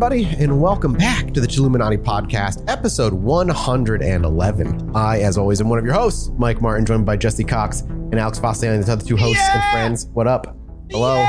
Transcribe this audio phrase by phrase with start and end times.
[0.00, 4.92] everybody, and welcome back to the Chilluminati Podcast, episode 111.
[4.94, 8.14] I, as always, am one of your hosts, Mike Martin, joined by Jesse Cox and
[8.14, 10.06] Alex Faciane, the other two hosts and friends.
[10.12, 10.56] What up?
[10.92, 11.26] Hello.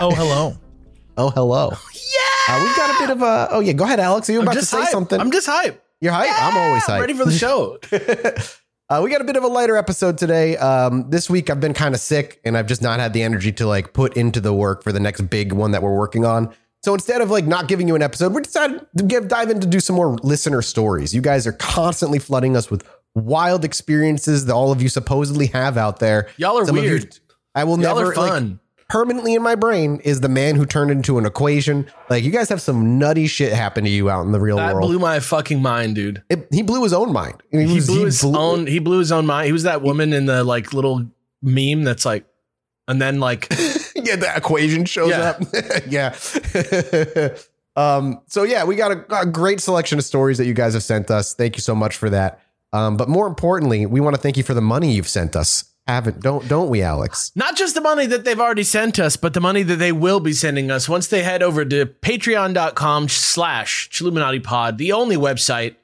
[0.00, 0.56] Oh, hello.
[1.18, 1.72] Oh, hello.
[2.48, 2.56] Yeah.
[2.56, 3.48] Uh, we've got a bit of a.
[3.50, 3.74] Oh, yeah.
[3.74, 4.30] Go ahead, Alex.
[4.30, 4.88] Are you I'm about to say hype.
[4.88, 5.20] something?
[5.20, 5.84] I'm just hype.
[6.00, 6.30] You're hype?
[6.30, 7.02] I'm always hype.
[7.02, 7.78] Ready for the show.
[8.90, 10.58] Uh, we got a bit of a lighter episode today.
[10.58, 13.50] Um, this week I've been kind of sick and I've just not had the energy
[13.52, 16.54] to like put into the work for the next big one that we're working on.
[16.84, 19.58] So instead of like not giving you an episode, we decided to give dive in
[19.60, 21.14] to do some more listener stories.
[21.14, 25.78] You guys are constantly flooding us with wild experiences that all of you supposedly have
[25.78, 26.28] out there.
[26.36, 27.18] Y'all are Some of you- weird.
[27.54, 28.60] I will Y'all never are like, fun.
[28.90, 31.86] permanently in my brain is the man who turned into an equation.
[32.10, 34.74] Like you guys have some nutty shit happen to you out in the real that
[34.74, 34.86] world.
[34.90, 36.22] blew my fucking mind, dude.
[36.28, 37.42] It- he blew his own mind.
[37.50, 38.66] I mean, He was- blew his blew- own.
[38.66, 39.46] He blew his own mind.
[39.46, 41.06] He was that woman in the like little
[41.40, 42.26] meme that's like,
[42.88, 43.48] and then like,
[44.08, 45.30] yeah, the equation shows Yeah.
[45.30, 45.42] up.
[45.88, 46.14] yeah.
[47.76, 50.82] um, so yeah, we got a, a great selection of stories that you guys have
[50.82, 51.34] sent us.
[51.34, 52.40] Thank you so much for that.
[52.72, 55.64] Um, but more importantly, we want to thank you for the money you've sent us.
[55.86, 57.30] Haven't don't don't we, Alex?
[57.36, 60.18] not just the money that they've already sent us, but the money that they will
[60.18, 65.74] be sending us once they head over to patreon.com slash Chilluminati pod, the only website.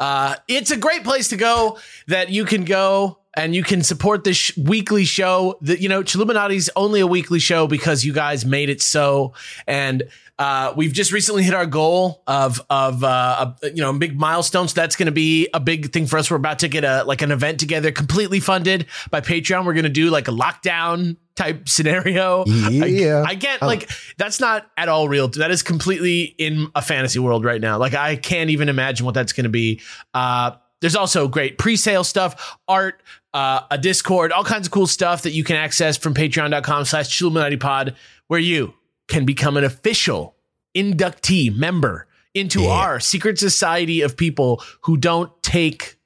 [0.00, 4.24] Uh, it's a great place to go that you can go and you can support
[4.24, 8.44] this sh- weekly show that, you know, Chilluminati's only a weekly show because you guys
[8.46, 9.34] made it so.
[9.66, 10.04] And,
[10.38, 14.18] uh, we've just recently hit our goal of, of, uh, a, you know, a big
[14.18, 14.68] milestone.
[14.68, 16.30] So that's going to be a big thing for us.
[16.30, 19.64] We're about to get a, like an event together completely funded by Patreon.
[19.64, 22.44] We're going to do like a lockdown type scenario.
[22.46, 23.22] Yeah.
[23.26, 23.66] I, I can't Oh.
[23.66, 25.28] like that's not at all real.
[25.28, 27.78] That is completely in a fantasy world right now.
[27.78, 29.80] Like I can't even imagine what that's going to be.
[30.12, 30.52] Uh,
[30.86, 33.02] there's also great pre-sale stuff, art,
[33.34, 37.08] uh, a Discord, all kinds of cool stuff that you can access from patreon.com slash
[37.08, 37.96] Chilluminati pod,
[38.28, 38.72] where you
[39.08, 40.36] can become an official
[40.76, 42.68] inductee member into Yeah.
[42.70, 45.96] our secret society of people who don't take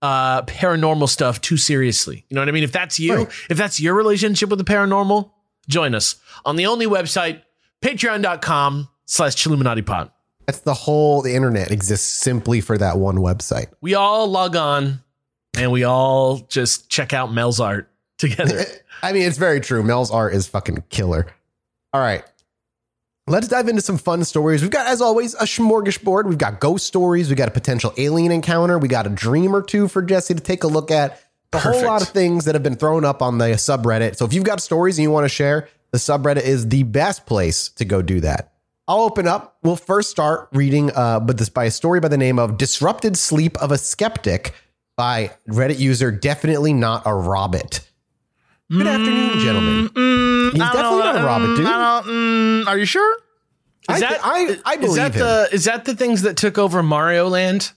[0.00, 2.24] uh paranormal stuff too seriously.
[2.30, 2.64] You know what I mean?
[2.64, 3.28] If that's you, Right.
[3.50, 5.30] if that's your relationship with the paranormal,
[5.68, 6.16] join us
[6.46, 7.42] on the only website,
[7.82, 10.10] patreon.com slash Chilluminati pod.
[10.48, 13.66] That's the whole the internet exists simply for that one website.
[13.82, 15.00] We all log on
[15.58, 18.64] and we all just check out Mel's art together.
[19.02, 19.82] I mean, it's very true.
[19.82, 21.26] Mel's art is fucking killer.
[21.92, 22.24] All right.
[23.26, 24.62] Let's dive into some fun stories.
[24.62, 26.24] We've got, as always, a smorgasbord.
[26.24, 27.28] We've got ghost stories.
[27.28, 28.78] We got a potential alien encounter.
[28.78, 31.22] We got a dream or two for Jesse to take a look at.
[31.52, 34.16] A whole lot of things that have been thrown up on the subreddit.
[34.16, 37.26] So if you've got stories and you want to share, the subreddit is the best
[37.26, 38.47] place to go do that.
[38.88, 39.58] I'll open up.
[39.62, 43.16] We'll first start reading, uh, but this by a story by the name of "Disrupted
[43.18, 44.54] Sleep of a Skeptic"
[44.96, 47.80] by Reddit user Definitely Not a Robbit.
[48.70, 49.82] Good afternoon, gentlemen.
[50.52, 51.66] He's definitely not a Robin, dude.
[51.66, 53.16] mm, are you sure?
[53.90, 55.20] Is I, that, I, I is believe that him.
[55.20, 57.72] the is that the things that took over Mario Land?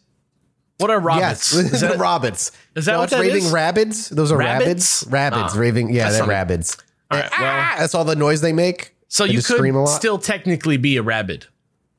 [0.79, 1.53] What are rabbits?
[1.53, 1.73] yes, robots?
[1.73, 2.51] Is the that, rabbits.
[2.75, 3.51] is that no, what that raving is?
[3.51, 4.09] rabbits.
[4.09, 5.05] Those are Rabbits?
[5.07, 5.35] rabbits.
[5.37, 5.93] Rabbits, Ah, raving.
[5.93, 6.77] Yeah, they're rabbits.
[7.11, 8.95] All right, well- Ah, that's all the noise they make.
[9.11, 9.95] So you just scream a could lot.
[9.95, 11.47] still technically be a rabbit.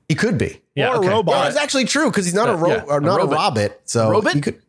[0.09, 0.61] He could be.
[0.75, 1.09] Yeah, or okay.
[1.09, 1.33] a robot.
[1.35, 3.25] Well, it's actually true because he's not a Uh, ro- yeah, or a not a
[3.25, 3.39] robot.
[3.57, 3.81] rabbit.
[3.85, 4.35] So Robot?
[4.35, 4.61] he could.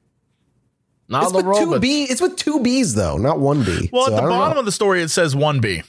[1.09, 1.81] Not It's the with two robot.
[1.81, 2.03] B.
[2.03, 3.89] It's with two B's though, not one B.
[3.91, 4.59] well, So at the bottom know.
[4.59, 5.83] of the story, it says 1B.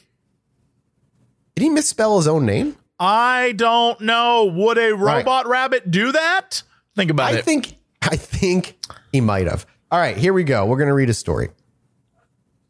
[1.55, 2.77] did he misspell his own name?
[2.99, 4.45] I don't know.
[4.55, 6.63] Would a robot rabbit do that?
[6.97, 7.45] Think about I it.
[7.45, 8.77] think I think
[9.13, 9.67] he might have.
[9.91, 10.65] All right, here we go.
[10.67, 11.51] We're going to read a story.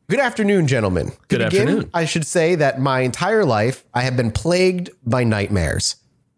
[0.06, 1.12] Good afternoon, gentlemen.
[1.12, 1.90] To Good begin, afternoon.
[1.94, 5.96] I should say that my entire life I have been plagued by nightmares.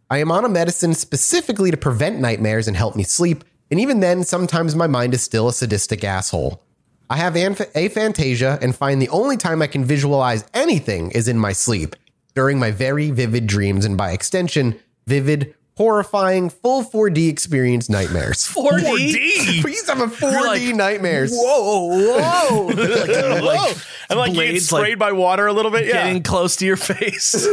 [0.09, 3.99] I am on a medicine specifically to prevent nightmares and help me sleep, and even
[3.99, 6.63] then, sometimes my mind is still a sadistic asshole.
[7.11, 11.37] I have aph- aphantasia and find the only time I can visualize anything is in
[11.37, 11.97] my sleep,
[12.37, 18.47] during my very vivid dreams, and by extension, vivid, horrifying, full 4D experience nightmares.
[18.55, 19.61] 4D.
[19.61, 21.33] Please have a 4D like, nightmares.
[21.33, 22.67] Whoa, whoa!
[22.67, 23.73] like, uh, like, Whoa.
[24.09, 25.87] And like you get sprayed like, by water a little bit.
[25.87, 26.05] Yeah.
[26.05, 27.47] getting close to your face.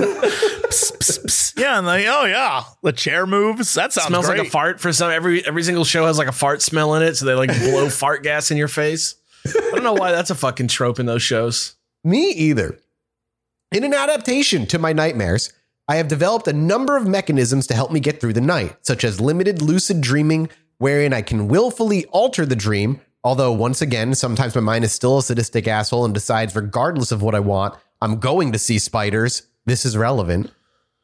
[1.58, 1.78] yeah.
[1.78, 2.64] And like, oh, yeah.
[2.84, 3.74] The chair moves.
[3.74, 4.40] That sounds smells great.
[4.40, 5.10] like a fart for some.
[5.10, 7.90] Every every single show has like a fart smell in it, so they like blow
[7.90, 9.16] fart gas in your face.
[9.46, 11.76] I don't know why that's a fucking trope in those shows.
[12.04, 12.78] Me either.
[13.72, 15.52] In an adaptation to my nightmares,
[15.88, 19.04] I have developed a number of mechanisms to help me get through the night, such
[19.04, 23.02] as limited lucid dreaming, wherein I can willfully alter the dream.
[23.22, 27.22] Although, once again, sometimes my mind is still a sadistic asshole and decides, regardless of
[27.22, 29.44] what I want, I'm going to see spiders.
[29.66, 30.52] This is relevant.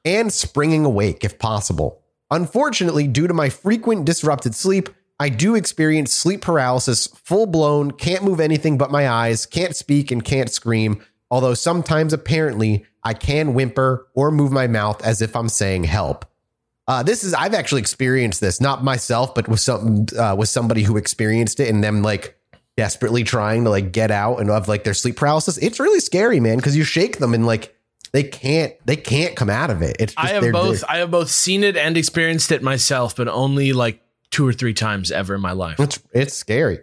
[0.06, 2.02] And springing awake if possible.
[2.32, 4.90] Unfortunately, due to my frequent disrupted sleep,
[5.20, 10.12] I do experience sleep paralysis, full blown, can't move anything but my eyes, can't speak,
[10.12, 11.04] and can't scream.
[11.32, 16.26] Although sometimes apparently I can whimper or move my mouth as if I'm saying help.
[16.88, 20.82] Uh, this is I've actually experienced this, not myself, but with some uh, with somebody
[20.82, 22.36] who experienced it and them like
[22.78, 25.58] desperately trying to like get out and of like their sleep paralysis.
[25.58, 27.76] It's really scary, man, because you shake them and like
[28.12, 29.98] they can't they can't come out of it.
[30.00, 30.84] It's just, I have both.
[30.90, 34.74] I have both seen it and experienced it myself, but only like two or three
[34.74, 35.80] times ever in my life.
[35.80, 36.80] It's it's scary.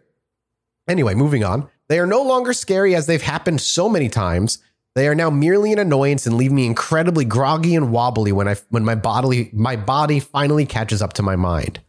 [0.88, 1.68] Anyway, moving on.
[1.88, 4.58] They are no longer scary as they've happened so many times.
[4.94, 8.56] They are now merely an annoyance and leave me incredibly groggy and wobbly when I
[8.70, 11.80] when my bodily my body finally catches up to my mind.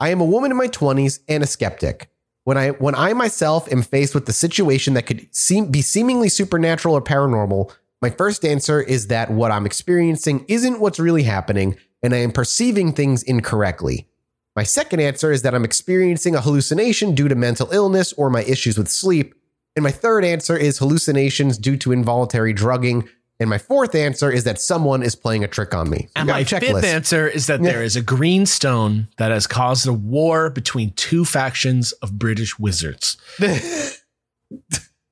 [0.00, 2.10] I am a woman in my 20s and a skeptic.
[2.42, 6.28] When I when I myself am faced with the situation that could seem be seemingly
[6.28, 7.72] supernatural or paranormal,
[8.02, 12.32] my first answer is that what I'm experiencing isn't what's really happening and I am
[12.32, 14.08] perceiving things incorrectly.
[14.56, 18.42] My second answer is that I'm experiencing a hallucination due to mental illness or my
[18.44, 19.34] issues with sleep.
[19.74, 23.08] And my third answer is hallucinations due to involuntary drugging.
[23.40, 26.08] And my fourth answer is that someone is playing a trick on me.
[26.14, 29.92] And my fifth answer is that there is a green stone that has caused a
[29.92, 33.16] war between two factions of British wizards.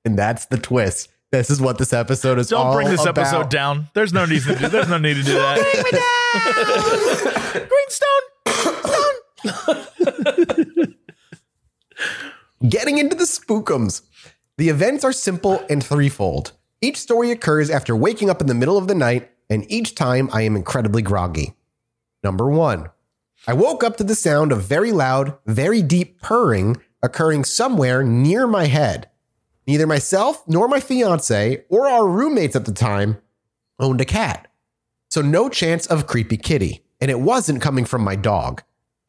[0.04, 1.08] and that's the twist.
[1.32, 3.18] This is what this episode is Don't bring this about.
[3.18, 3.88] episode down.
[3.94, 4.68] There's no need to do.
[4.68, 5.58] There's no need to do that.
[7.68, 8.31] Greenstone.
[12.68, 14.02] Getting into the spookums.
[14.56, 16.52] The events are simple and threefold.
[16.80, 20.28] Each story occurs after waking up in the middle of the night, and each time
[20.32, 21.54] I am incredibly groggy.
[22.22, 22.90] Number one,
[23.46, 28.46] I woke up to the sound of very loud, very deep purring occurring somewhere near
[28.46, 29.08] my head.
[29.66, 33.18] Neither myself nor my fiance or our roommates at the time
[33.78, 34.48] owned a cat.
[35.08, 38.62] So no chance of creepy kitty, and it wasn't coming from my dog.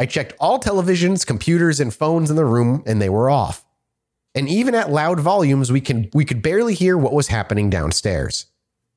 [0.03, 3.63] I checked all televisions, computers, and phones in the room, and they were off.
[4.35, 8.47] And even at loud volumes, we can we could barely hear what was happening downstairs.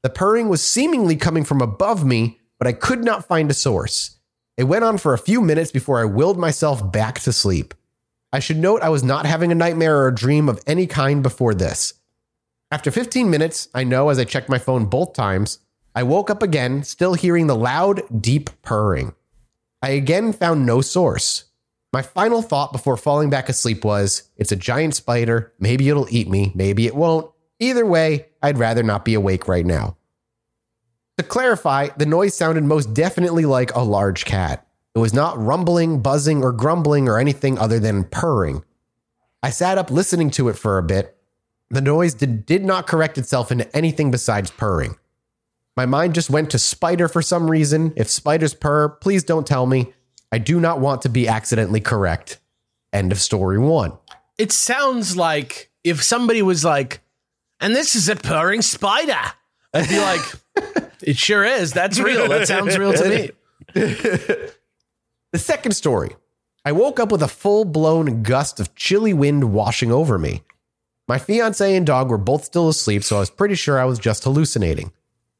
[0.02, 4.18] The purring was seemingly coming from above me, but I could not find a source.
[4.56, 7.72] It went on for a few minutes before I willed myself back to sleep.
[8.32, 11.22] I should note I was not having a nightmare or a dream of any kind
[11.22, 11.94] before this.
[12.72, 15.60] After 15 minutes, I know as I checked my phone both times,
[15.94, 19.14] I woke up again, still hearing the loud, deep purring.
[19.86, 21.44] I again found no source.
[21.92, 25.52] My final thought before falling back asleep was it's a giant spider.
[25.60, 26.50] Maybe it'll eat me.
[26.56, 27.30] Maybe it won't.
[27.60, 29.96] Either way, I'd rather not be awake right now.
[31.18, 34.66] To clarify, the noise sounded most definitely like a large cat.
[34.96, 38.64] It was not rumbling, buzzing, or grumbling or anything other than purring.
[39.40, 41.16] I sat up listening to it for a bit.
[41.70, 44.96] The noise did, did not correct itself into anything besides purring.
[45.76, 47.92] My mind just went to spider for some reason.
[47.96, 49.92] If spiders purr, please don't tell me.
[50.32, 52.40] I do not want to be accidentally correct.
[52.92, 53.92] End of story one.
[54.38, 57.00] It sounds like if somebody was like,
[57.60, 59.20] and this is a purring spider,
[59.74, 61.72] I'd be like, it sure is.
[61.72, 62.28] That's real.
[62.28, 63.30] That sounds real to me.
[65.32, 66.16] The second story
[66.64, 70.44] I woke up with a full blown gust of chilly wind washing over me.
[71.06, 73.98] My fiance and dog were both still asleep, so I was pretty sure I was
[73.98, 74.92] just hallucinating.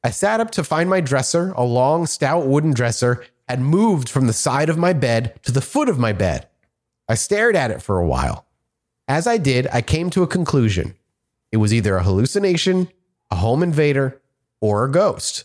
[0.06, 4.28] I sat up to find my dresser, a long, stout wooden dresser, had moved from
[4.28, 6.46] the side of my bed to the foot of my bed.
[7.08, 8.46] I stared at it for a while.
[9.08, 10.94] As I did, I came to a conclusion.
[11.50, 12.88] It was either a hallucination,
[13.32, 14.22] a home invader,
[14.60, 15.42] or a ghost.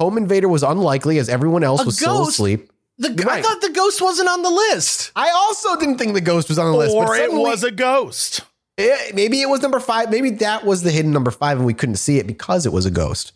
[0.00, 2.68] Home invader was unlikely as everyone else A was still asleep.
[2.98, 5.12] The, I thought the ghost wasn't on the list.
[5.14, 6.92] I also didn't think the ghost was on the list.
[6.92, 8.40] but Or it was a ghost.
[8.78, 10.10] Eh, maybe it was number five.
[10.10, 12.84] Maybe that was the hidden number five, and we couldn't see it because it was
[12.84, 13.32] a ghost.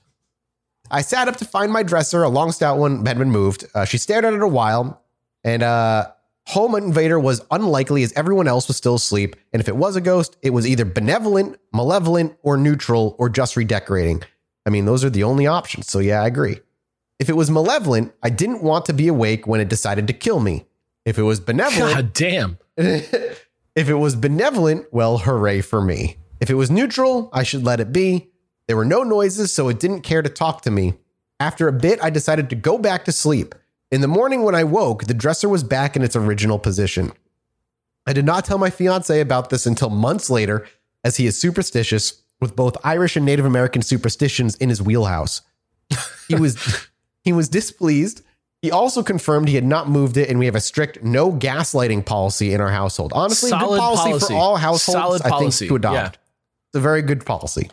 [0.91, 2.23] I sat up to find my dresser.
[2.23, 3.65] A long stout one had been moved.
[3.75, 5.03] Uh, she stared at it a while,
[5.45, 6.09] and uh,
[6.47, 9.37] home invader was unlikely as everyone else was still asleep.
[9.53, 13.57] And if it was a ghost, it was either benevolent, malevolent, or neutral, or just
[13.57, 14.23] redecorating.
[14.67, 15.89] I mean, those are the only options.
[15.89, 16.61] So yeah, I agree.
[17.19, 20.41] If it was malevolent, I didn't want to be awake when it decided to kill
[20.41, 20.67] me.
[21.05, 22.59] If it was benevolent, God damn.
[22.77, 23.35] if
[23.77, 26.17] it was benevolent, well, hooray for me.
[26.41, 28.31] If it was neutral, I should let it be.
[28.71, 30.95] There were no noises, so it didn't care to talk to me.
[31.41, 33.57] After a bit, I decided to go back to sleep.
[33.91, 37.11] In the morning, when I woke, the dresser was back in its original position.
[38.07, 40.69] I did not tell my fiance about this until months later,
[41.03, 45.43] as he is superstitious with both Irish and Native American superstitions in his wheelhouse.
[46.29, 46.87] He was
[47.25, 48.23] he was displeased.
[48.63, 52.07] He also confirmed he had not moved it, and we have a strict no gaslighting
[52.07, 53.13] policy in our household.
[53.17, 54.27] Honestly, Solid good policy, policy.
[54.29, 55.01] for all households.
[55.01, 55.95] Solid I think policy, to adopt.
[55.97, 56.21] yeah.
[56.69, 57.69] It's a very good policy.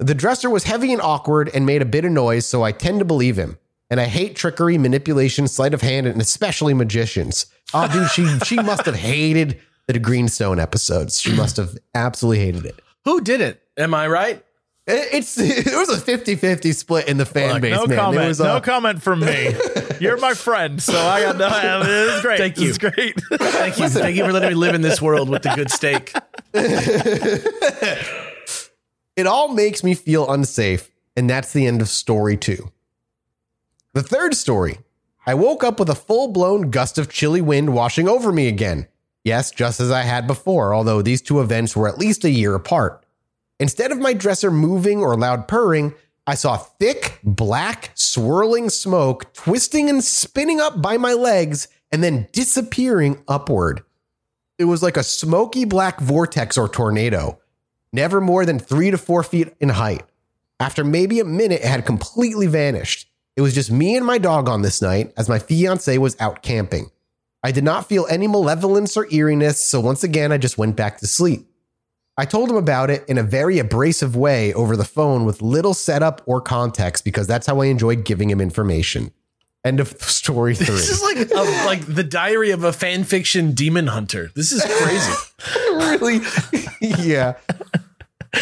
[0.00, 3.00] The dresser was heavy and awkward and made a bit of noise, so I tend
[3.00, 3.58] to believe him.
[3.90, 7.46] And I hate trickery, manipulation, sleight of hand, and especially magicians.
[7.74, 11.20] Oh, dude, she she must have hated the Greenstone episodes.
[11.20, 12.80] She must have absolutely hated it.
[13.04, 13.62] Who did it?
[13.76, 14.42] Am I right?
[14.86, 17.98] It's it was a 50-50 split in the fan Look, base, no man.
[17.98, 18.24] comment.
[18.24, 19.54] It was, no uh, comment from me.
[20.00, 21.84] You're my friend, so I got no.
[21.84, 22.38] This is great.
[22.38, 22.70] Thank This you.
[22.70, 23.20] is great.
[23.20, 23.88] Thank you.
[23.88, 26.14] Thank you for letting me live in this world with the good steak.
[29.16, 32.70] It all makes me feel unsafe, and that's the end of story two.
[33.92, 34.78] The third story
[35.26, 38.86] I woke up with a full blown gust of chilly wind washing over me again.
[39.24, 42.54] Yes, just as I had before, although these two events were at least a year
[42.54, 43.04] apart.
[43.58, 45.92] Instead of my dresser moving or loud purring,
[46.26, 52.28] I saw thick, black, swirling smoke twisting and spinning up by my legs and then
[52.32, 53.82] disappearing upward.
[54.58, 57.39] It was like a smoky black vortex or tornado
[57.92, 60.02] never more than three to four feet in height.
[60.58, 63.08] After maybe a minute, it had completely vanished.
[63.36, 66.42] It was just me and my dog on this night, as my fiance was out
[66.42, 66.90] camping.
[67.42, 70.98] I did not feel any malevolence or eeriness, so once again, I just went back
[70.98, 71.46] to sleep.
[72.18, 75.72] I told him about it in a very abrasive way over the phone with little
[75.72, 79.12] setup or context because that's how I enjoyed giving him information.
[79.64, 80.66] End of story three.
[80.66, 84.30] This is like a, like the diary of a fan fiction demon hunter.
[84.36, 85.12] This is crazy.
[85.70, 86.20] really,
[87.08, 87.34] yeah.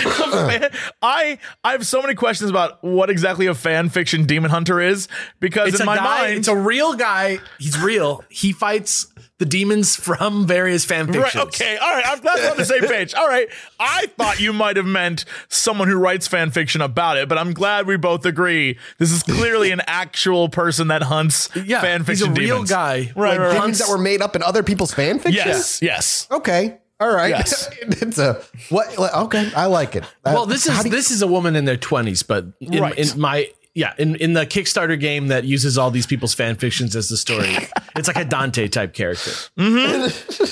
[1.03, 5.09] I I have so many questions about what exactly a fan fiction demon hunter is
[5.41, 6.05] because It's in a my guy.
[6.27, 7.39] mind, It's a real guy.
[7.59, 8.25] He's real.
[8.29, 9.07] He fights
[9.39, 11.35] the demons from various fan fictions.
[11.35, 12.05] Right, okay, all right.
[12.07, 13.15] I'm glad we're on the same page.
[13.15, 13.49] All right.
[13.79, 17.53] I thought you might have meant someone who writes fan fiction about it, but I'm
[17.53, 18.77] glad we both agree.
[18.99, 22.71] This is clearly an actual person that hunts Yeah, fan he's a fiction real demons.
[22.71, 22.97] guy.
[23.15, 23.53] Right, Like, right, right.
[23.55, 25.35] Demons that were made up in other people's fan fiction?
[25.47, 26.27] Yes, yes.
[26.33, 26.79] Okay.
[27.01, 27.31] All right.
[27.31, 27.69] Yes.
[27.83, 28.97] it's a what?
[28.99, 30.05] Okay, I like it.
[30.25, 32.47] Uh, Well, this how is do you- this is a woman in their twenties, but
[32.61, 32.97] in, Right.
[32.99, 36.97] in my yeah, in, in the Kickstarter game that uses all these people's fan fictions
[36.97, 37.57] as the story,
[37.97, 39.31] it's like a Dante type character.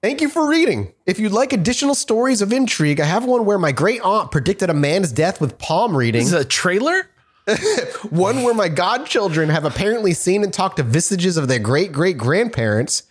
[0.00, 0.94] Thank you for reading.
[1.06, 4.70] If you'd like additional stories of intrigue, I have one where my great aunt predicted
[4.70, 6.20] a man's death with palm reading.
[6.20, 7.10] This is a trailer.
[8.10, 12.16] One where my godchildren have apparently seen and talked to visages of their great great
[12.16, 13.02] grandparents.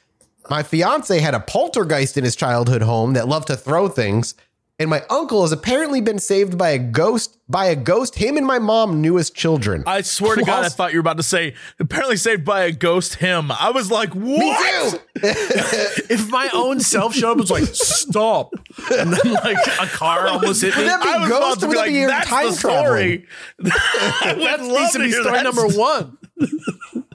[0.50, 4.36] My fiance had a poltergeist in his childhood home that loved to throw things.
[4.80, 8.46] And my uncle has apparently been saved by a ghost by a ghost him and
[8.46, 9.84] my mom knew as children.
[9.88, 12.72] I swear to God, I thought you were about to say apparently saved by a
[12.72, 13.52] ghost him.
[13.52, 14.38] I was like, what?
[14.38, 14.56] Me
[14.92, 15.00] too.
[16.14, 18.54] If my own self showed up, was like stop,
[18.94, 20.84] and then like a car almost hit me.
[20.84, 23.28] Would that be I was ghost about to be like, that's time the story.
[23.60, 26.18] I would That needs to be story number one.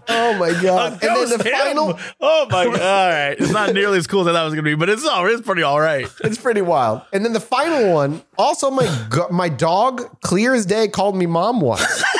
[0.09, 0.92] Oh my god!
[0.92, 1.52] And then the him.
[1.52, 2.80] final, Oh my god!
[2.80, 4.88] All right, it's not nearly as cool as I thought it was gonna be, but
[4.88, 6.06] it's all it's pretty all right.
[6.25, 7.02] It's pretty wild.
[7.12, 8.23] And then the final one.
[8.38, 8.88] Also, my
[9.30, 12.04] my dog, clear as day, called me mom once.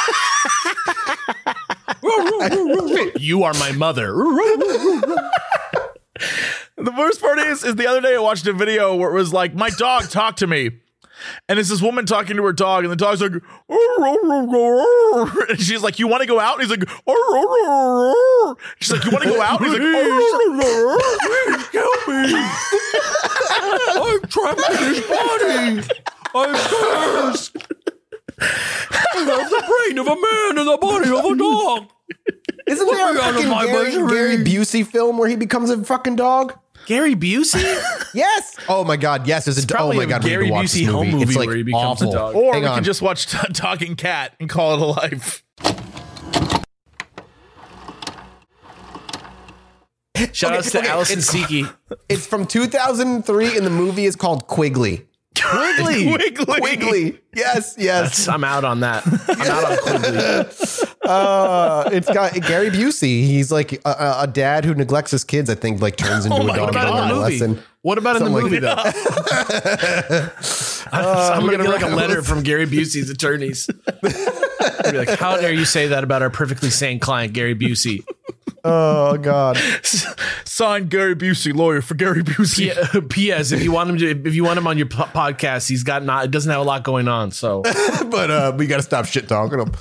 [3.17, 4.13] You are my mother.
[6.77, 9.33] The worst part is, is the other day I watched a video where it was
[9.33, 10.71] like, my dog talked to me.
[11.49, 13.43] And it's this woman talking to her dog, and the dog's like, and
[15.61, 16.89] she's like, "You want to go out?" And he's like,
[18.81, 19.83] she's like, "You want to go out?" And he's like,
[21.73, 22.35] Help me!
[23.95, 25.83] I'm trapped in his body.
[26.35, 27.57] I'm cursed.
[28.41, 31.91] I have the brain of a man and the body of a dog.
[32.67, 33.93] Isn't there a me out of fucking Gary.
[33.93, 36.59] Gary Busey film where he becomes a fucking dog?
[36.87, 37.63] Gary Busey?
[38.15, 38.57] Yes.
[38.69, 39.27] Oh my god.
[39.27, 39.47] Yes.
[39.47, 39.79] There's a.
[39.81, 40.23] Oh my god.
[40.23, 41.13] we need Gary to watch Busey home movie.
[41.13, 42.13] movie it's like where he becomes a awful.
[42.13, 42.35] dog.
[42.35, 42.75] or Hang we on.
[42.77, 45.43] could just watch t- Talking Cat and call it a life.
[50.33, 51.73] Shout outs to okay, Allison it's- Siki.
[52.09, 55.07] It's from 2003, and the movie is called Quigley.
[55.41, 56.07] Quigley.
[56.13, 56.61] Wiggly.
[56.61, 57.19] Quigley.
[57.35, 57.75] Yes.
[57.79, 58.29] Yes.
[58.29, 59.05] I'm out on that.
[59.29, 60.92] I'm out on Quigley.
[61.05, 63.23] Uh, it's got Gary Busey.
[63.25, 65.51] He's like a- a, a dad who neglects his kids.
[65.51, 66.67] I think like turns into Oh a my dog.
[66.67, 67.33] What about in the a movie?
[67.39, 67.63] lesson.
[67.83, 70.29] What about in the movie like though?
[70.93, 73.67] I'm gonna get like a letter from Gary Busey's attorneys.
[74.03, 78.05] Be like, how dare you say that about our perfectly sane client, Gary Busey?
[78.65, 79.57] Oh god.
[80.45, 82.67] Signed Gary Busey, lawyer for Gary Busey.
[82.67, 83.51] Yeah, P.S.
[83.51, 86.05] If you want him to, if you want him on your po- podcast, he's got
[86.05, 87.33] not, It doesn't have a lot going on.
[87.33, 89.73] So but uh, we got to stop shit talking him.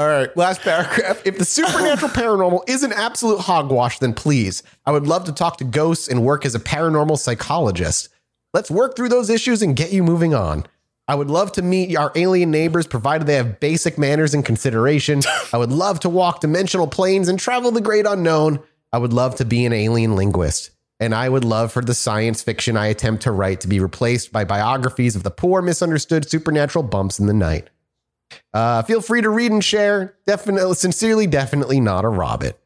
[0.00, 1.20] All right, last paragraph.
[1.24, 5.56] If the supernatural paranormal is an absolute hogwash, then please, I would love to talk
[5.56, 8.08] to ghosts and work as a paranormal psychologist.
[8.54, 10.66] Let's work through those issues and get you moving on.
[11.08, 15.22] I would love to meet our alien neighbors, provided they have basic manners and consideration.
[15.52, 18.60] I would love to walk dimensional planes and travel the great unknown.
[18.92, 20.70] I would love to be an alien linguist.
[21.00, 24.30] And I would love for the science fiction I attempt to write to be replaced
[24.30, 27.68] by biographies of the poor, misunderstood supernatural bumps in the night.
[28.52, 30.16] Uh, feel free to read and share.
[30.26, 32.58] Definitely, sincerely, definitely not a Robbit.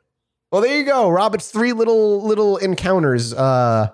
[0.50, 1.08] Well, there you go.
[1.08, 3.92] Robbit's three little little encounters uh,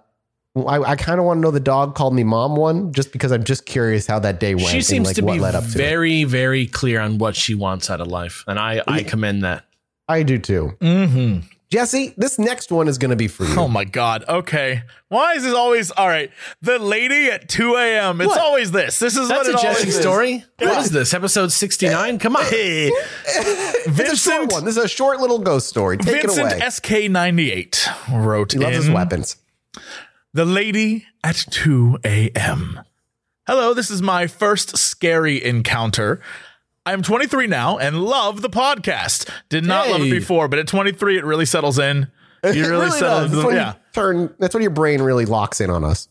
[0.67, 3.33] I, I kind of want to know the dog called me mom one, just because
[3.33, 4.69] I'm just curious how that day went.
[4.69, 5.73] She seems and like to what be led up to it.
[5.73, 9.65] very, very clear on what she wants out of life, and I, I commend that.
[10.09, 10.77] I do too.
[10.81, 11.47] Mm-hmm.
[11.71, 13.55] Jesse, this next one is going to be for you.
[13.61, 14.25] Oh my god.
[14.27, 14.85] Okay.
[15.09, 16.31] Why is this always all right?
[16.63, 18.23] The lady at 2 a.m.
[18.23, 18.41] It's What?
[18.41, 18.99] always this.
[18.99, 20.01] This is That's what a it always Jesse is.
[20.01, 20.45] story.
[20.59, 20.81] What Yeah.
[20.81, 21.13] is this?
[21.13, 22.19] Episode sixty nine?
[22.19, 22.45] Come on.
[22.47, 22.87] Hey,
[23.27, 24.65] it's a short Vincent one.
[24.65, 25.99] This is a short little ghost story.
[25.99, 26.61] Take it Vincent away.
[26.61, 29.37] SK98 wrote he loves in his weapons.
[30.33, 32.81] The Lady at 2 a.m.
[33.47, 36.21] Hello, this is my first scary encounter.
[36.89, 39.29] I'm 23 now and love the podcast.
[39.51, 42.09] Did not love it before, but at 23, it really settles in.
[42.43, 43.25] You It really, really settle does.
[43.25, 43.73] into That's the, when yeah.
[43.75, 44.35] you turn.
[44.39, 46.09] That's when your brain really locks in on us.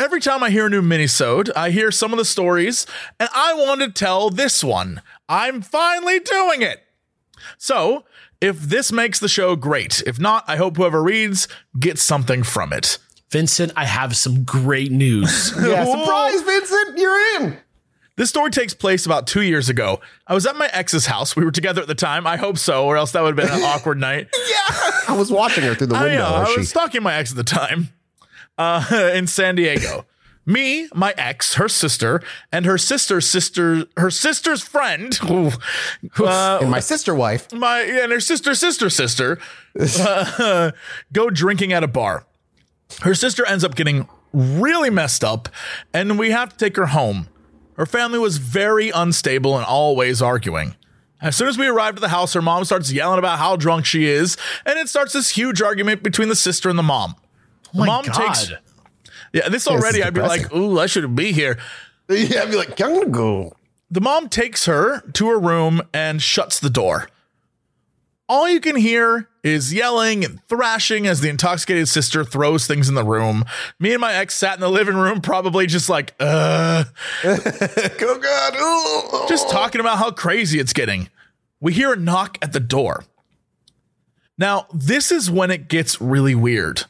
[0.00, 2.88] Every time I hear a new minisode, I hear some of the stories,
[3.20, 5.00] and I want to tell this one.
[5.28, 6.82] I'm finally doing it.
[7.56, 8.04] So,
[8.40, 11.46] if this makes the show great, if not, I hope whoever reads
[11.78, 12.98] gets something from it.
[13.30, 15.52] Vincent, I have some great news.
[15.56, 17.58] Yeah, surprise, Vincent, you're in.
[18.16, 20.00] This story takes place about two years ago.
[20.26, 21.36] I was at my ex's house.
[21.36, 22.26] We were together at the time.
[22.26, 24.28] I hope so, or else that would have been an awkward night.
[24.48, 24.90] Yeah.
[25.08, 26.24] I was watching her through the I, window.
[26.24, 27.90] uh, as I she- was stalking my ex at the time
[28.56, 30.06] uh, in San Diego.
[30.48, 35.50] Me, my ex, her sister, and her sister's sister, her sister's friend, ooh,
[36.24, 37.52] uh, and my sister wife.
[37.52, 39.40] my and her sister, sister, sister,
[39.78, 40.70] uh,
[41.12, 42.26] go drinking at a bar.
[43.02, 45.48] Her sister ends up getting really messed up,
[45.92, 47.26] and we have to take her home.
[47.76, 50.76] Her family was very unstable and always arguing.
[51.20, 53.86] As soon as we arrived at the house, her mom starts yelling about how drunk
[53.86, 57.14] she is, and it starts this huge argument between the sister and the mom.
[57.68, 58.14] Oh the my mom God.
[58.14, 58.52] takes
[59.32, 59.48] yeah.
[59.48, 61.58] This already, is I'd be like, "Ooh, I shouldn't be here."
[62.08, 63.56] Yeah, I'd be like, I'm gonna go.
[63.90, 67.08] The mom takes her to her room and shuts the door.
[68.28, 72.96] All you can hear is yelling and thrashing as the intoxicated sister throws things in
[72.96, 73.44] the room.
[73.78, 76.84] Me and my ex sat in the living room, probably just like, uh,
[77.24, 79.24] Oh God!
[79.24, 79.28] Ooh.
[79.28, 81.08] just talking about how crazy it's getting.
[81.60, 83.04] We hear a knock at the door.
[84.36, 86.82] Now, this is when it gets really weird.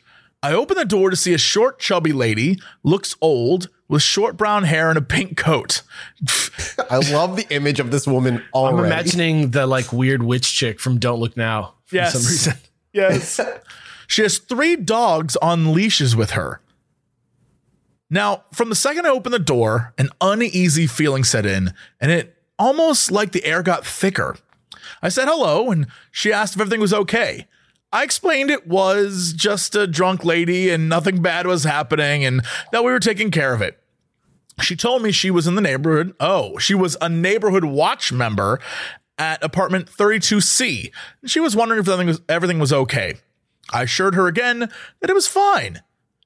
[0.42, 4.64] I open the door to see a short, chubby lady, looks old, with short brown
[4.64, 5.82] hair and a pink coat.
[6.90, 10.80] I love the image of this woman all- I'm imagining the like weird witch chick
[10.80, 11.74] from Don't Look Now.
[11.86, 12.12] For Yes.
[12.14, 12.54] some reason.
[12.92, 13.38] Yes.
[14.06, 16.60] she has three dogs on leashes with her.
[18.08, 22.36] Now, from the second I opened the door, an uneasy feeling set in, and it
[22.58, 24.36] almost like the air got thicker.
[25.02, 27.46] I said hello, and she asked if everything was okay.
[27.96, 32.84] I explained it was just a drunk lady and nothing bad was happening and that
[32.84, 33.82] we were taking care of it.
[34.60, 36.14] She told me she was in the neighborhood.
[36.20, 38.60] Oh, she was a neighborhood watch member
[39.16, 40.92] at apartment 32C.
[41.22, 43.14] And she was wondering if everything was, everything was okay.
[43.72, 45.80] I assured her again that it was fine.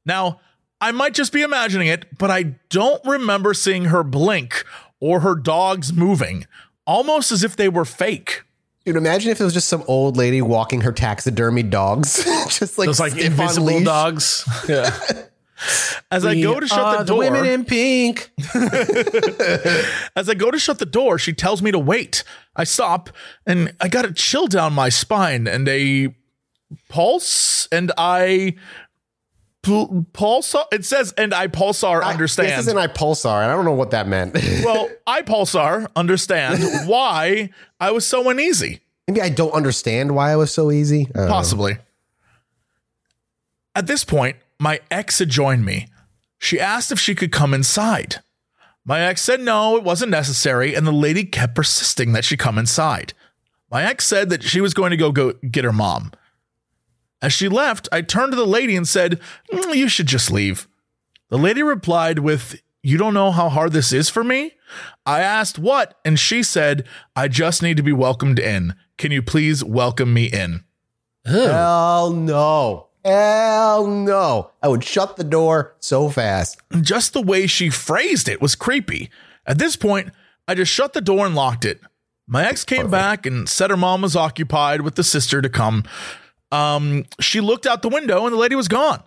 [0.04, 0.40] Now,
[0.80, 4.64] I might just be imagining it, but I don't remember seeing her blink
[4.98, 6.48] or her dogs moving,
[6.84, 8.42] almost as if they were fake.
[8.84, 12.86] Dude, imagine if it was just some old lady walking her taxidermy dogs, just like
[12.86, 14.44] Those like stiff on invisible dogs.
[14.68, 14.98] Yeah.
[16.10, 18.30] As I go to shut Uh, the door, the women in pink.
[20.16, 22.24] As I go to shut the door, she tells me to wait.
[22.56, 23.10] I stop
[23.46, 26.14] and I got a chill down my spine and a
[26.88, 28.54] pulse and I
[29.62, 30.64] pul- pulsar.
[30.72, 32.50] It says and I pulsar I- understand.
[32.50, 34.34] This isn't I pulsar, and I don't know what that meant.
[34.64, 38.80] well, I pulsar understand why I was so uneasy.
[39.06, 41.08] Maybe I don't understand why I was so easy.
[41.14, 41.28] I know.
[41.28, 41.78] Possibly.
[43.74, 45.88] At this point, my ex had joined me.
[46.38, 48.16] She asked if she could come inside.
[48.84, 52.58] My ex said no, it wasn't necessary, and the lady kept persisting that she come
[52.58, 53.12] inside.
[53.70, 56.12] My ex said that she was going to go, go get her mom.
[57.22, 59.20] As she left, I turned to the lady and said,
[59.52, 60.66] "Mm, You should just leave.
[61.28, 64.54] The lady replied with, You don't know how hard this is for me?
[65.04, 68.74] I asked what, and she said, I just need to be welcomed in.
[68.96, 70.64] Can you please welcome me in?
[71.24, 72.86] Hell no.
[73.04, 74.50] Hell no.
[74.62, 76.58] I would shut the door so fast.
[76.80, 79.10] just the way she phrased it was creepy.
[79.46, 80.10] At this point,
[80.48, 81.80] I just shut the door and locked it.
[82.26, 85.84] My ex came back and said her mom was occupied with the sister to come.
[86.52, 89.02] Um, she looked out the window and the lady was gone.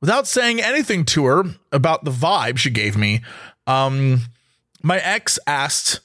[0.00, 3.22] Without saying anything to her about the vibe she gave me,
[3.66, 4.22] um,
[4.82, 6.00] my ex asked,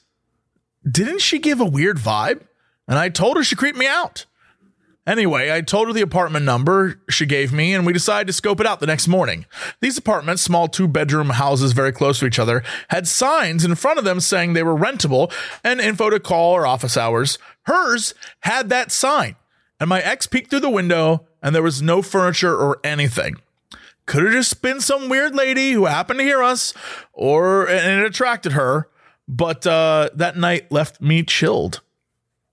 [0.89, 2.41] Didn't she give a weird vibe?
[2.87, 4.25] And I told her she creeped me out.
[5.05, 8.61] Anyway, I told her the apartment number she gave me, and we decided to scope
[8.61, 9.45] it out the next morning.
[9.81, 13.99] These apartments, small two bedroom houses very close to each other, had signs in front
[13.99, 17.37] of them saying they were rentable and info to call or office hours.
[17.63, 19.35] Hers had that sign,
[19.79, 23.35] and my ex peeked through the window, and there was no furniture or anything.
[24.05, 26.73] Could have just been some weird lady who happened to hear us,
[27.13, 28.89] or and it attracted her.
[29.27, 31.81] But uh, that night left me chilled.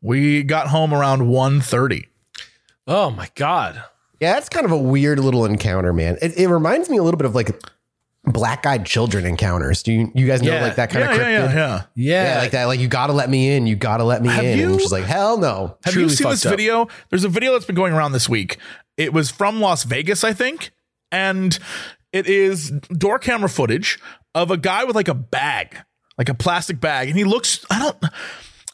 [0.01, 2.07] We got home around 1.30.
[2.87, 3.83] Oh my god.
[4.21, 6.17] Yeah, that's kind of a weird little encounter, man.
[6.23, 7.61] It, it reminds me a little bit of like
[8.25, 9.83] black eyed children encounters.
[9.83, 10.63] Do you, you guys know Yeah.
[10.63, 11.55] like that kind Yeah, of yeah, cryptid?
[11.55, 11.83] yeah, yeah.
[11.95, 12.35] Yeah.
[12.35, 12.65] Yeah, like that.
[12.67, 13.67] Like you gotta let me in.
[13.67, 14.59] You gotta let me Have in.
[14.59, 15.79] you- and she's like, hell no.
[15.85, 16.51] Have Truly you seen this up.
[16.51, 16.89] video?
[17.09, 18.59] There's a video that's been going around this week.
[18.97, 20.71] It was from Las Vegas, I think,
[21.11, 21.59] and
[22.13, 23.99] it is door camera footage
[24.35, 25.77] of a guy with like a bag,
[26.19, 27.65] like a plastic bag, and he looks.
[27.71, 28.05] I don't.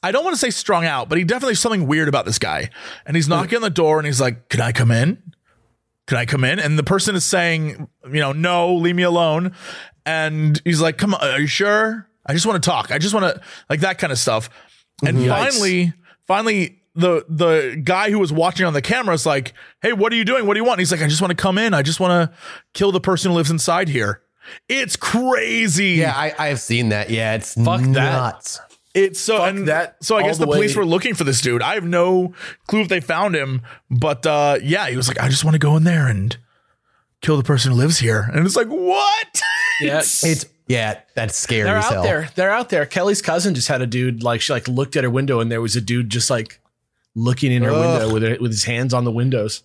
[0.03, 2.71] I don't want to say strung out, but he definitely something weird about this guy.
[3.07, 5.23] And he's knocking on the door, and he's like, "Can I come in?
[6.07, 9.53] Can I come in?" And the person is saying, "You know, no, leave me alone."
[10.05, 12.09] And he's like, "Come on, are you sure?
[12.25, 12.91] I just want to talk.
[12.93, 14.49] I just want to like that kind of stuff."
[15.05, 15.29] And Yikes.
[15.29, 15.93] finally,
[16.27, 20.17] finally, the the guy who was watching on the camera is like, "Hey, what are
[20.17, 20.47] you doing?
[20.47, 21.75] What do you want?" And he's like, "I just want to come in.
[21.75, 22.37] I just want to
[22.73, 24.23] kill the person who lives inside here."
[24.69, 25.95] It's crazy.
[25.95, 27.11] Yeah, I, I've seen that.
[27.11, 28.59] Yeah, it's Fuck that.
[28.97, 29.07] Nuts.
[29.07, 31.63] It's so and that So I guess the the, police were looking for this dude.
[31.63, 32.35] I have no
[32.67, 35.59] clue if they found him, but uh, yeah, he was like, "I just want to
[35.59, 36.37] go in there and
[37.21, 39.43] kill the person who lives here." And it's like, what?
[39.79, 39.99] Yeah.
[39.99, 42.03] It's yeah, that's scary They're as out hell.
[42.03, 42.31] there.
[42.35, 42.87] They're out there.
[42.87, 45.61] Kelly's cousin just had a dude like she like looked at her window and there
[45.61, 46.61] was a dude just like
[47.15, 48.01] looking in her Ugh.
[48.01, 49.63] window with her, with his hands on the windows.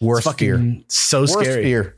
[0.00, 0.56] Worst fear.
[0.56, 1.64] Fucking so Worst scary.
[1.64, 1.96] fear.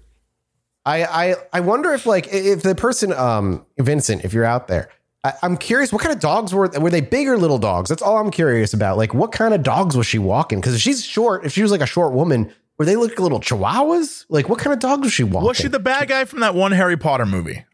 [0.86, 4.88] I, I I wonder if like if the person um Vincent, if you're out there,
[5.22, 7.88] I, I'm curious what kind of dogs were were they big or little dogs?
[7.90, 8.96] That's all I'm curious about.
[8.96, 10.60] Like what kind of dogs was she walking?
[10.60, 13.40] Because if she's short, if she was like a short woman, were they like little
[13.40, 14.24] chihuahuas?
[14.30, 15.48] Like what kind of dogs was she walking?
[15.48, 17.64] Was she the bad guy from that one Harry Potter movie?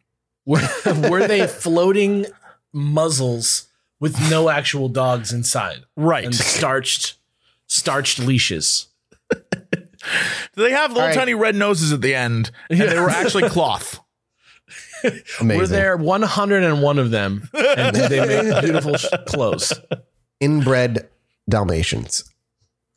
[0.45, 0.61] Were,
[1.11, 2.27] were they floating
[2.73, 3.69] muzzles
[4.01, 6.25] with no actual dogs inside Right.
[6.25, 7.15] and starched
[7.69, 8.89] starched leashes?
[9.31, 9.39] Do
[10.55, 11.15] they have little All right.
[11.17, 14.01] tiny red noses at the end, and they were actually cloth.
[15.41, 15.59] Amazing.
[15.61, 18.95] Were there 101 of them and they make beautiful
[19.27, 19.73] clothes?
[20.41, 21.09] inbred
[21.49, 22.25] Dalmatians?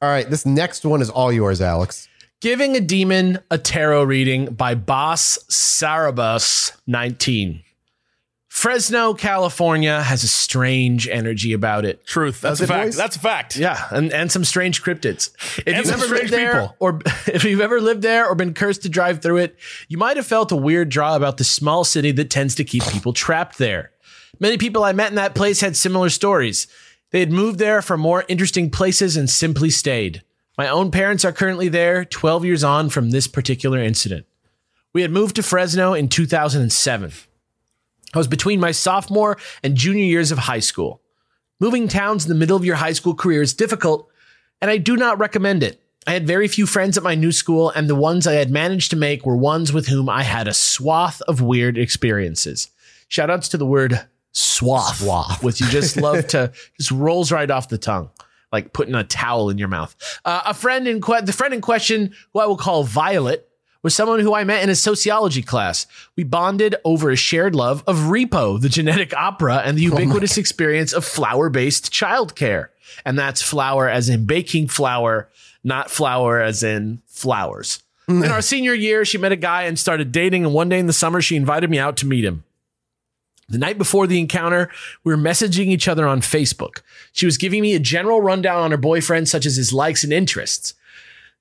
[0.02, 2.08] All right, this next one is all yours, Alex.
[2.42, 7.64] Giving a Demon a Tarot Reading by Boss Sarabus 19.
[8.60, 12.06] Fresno, California has a strange energy about it.
[12.06, 12.42] Truth.
[12.42, 12.86] That's Does a fact.
[12.88, 12.96] boys?
[12.98, 13.56] That's a fact.
[13.56, 15.32] Yeah, and, and some strange cryptids.
[15.60, 16.76] If And you've ever lived there, people.
[16.82, 20.18] or if you've ever lived there or been cursed to drive through it, you might
[20.18, 23.60] have felt a weird draw about the small city that tends to keep people trapped
[23.60, 23.92] there.
[24.42, 26.68] Many people I met in that place had similar stories.
[27.12, 30.22] They had moved there for more interesting places and simply stayed.
[30.58, 34.26] My own parents are currently there, 12 years on from this particular incident.
[34.92, 37.14] We had moved to Fresno in 2007.
[38.14, 41.02] I was between my sophomore and junior years of high school.
[41.60, 44.10] Moving towns in the middle of your high school career is difficult,
[44.62, 45.82] and I do not recommend it.
[46.08, 48.90] I had very few friends at my new school, and the ones I had managed
[48.92, 52.70] to make were ones with whom I had a swath of weird experiences.
[53.10, 55.44] Shoutouts to the word swath, Swath.
[55.44, 58.10] which you just love to just rolls right off the tongue,
[58.54, 59.96] like putting a towel in your mouth.
[60.24, 63.49] Uh, a friend in que- the friend in question, who I will call Violet,
[63.82, 65.88] was someone who I met in a sociology class.
[66.16, 70.38] We bonded over a shared love of Repo, the genetic opera, and the oh ubiquitous
[70.38, 72.68] experience of flour based childcare.
[73.06, 75.30] And that's flour as in baking flour,
[75.64, 77.82] not flour as in flowers.
[78.10, 78.26] Mm.
[78.26, 80.44] In our senior year, she met a guy and started dating.
[80.44, 82.44] And one day in the summer, she invited me out to meet him.
[83.50, 84.70] The night before the encounter,
[85.04, 86.82] we were messaging each other on Facebook.
[87.14, 90.14] She was giving me a general rundown on her boyfriend, such as his likes and
[90.14, 90.76] interests.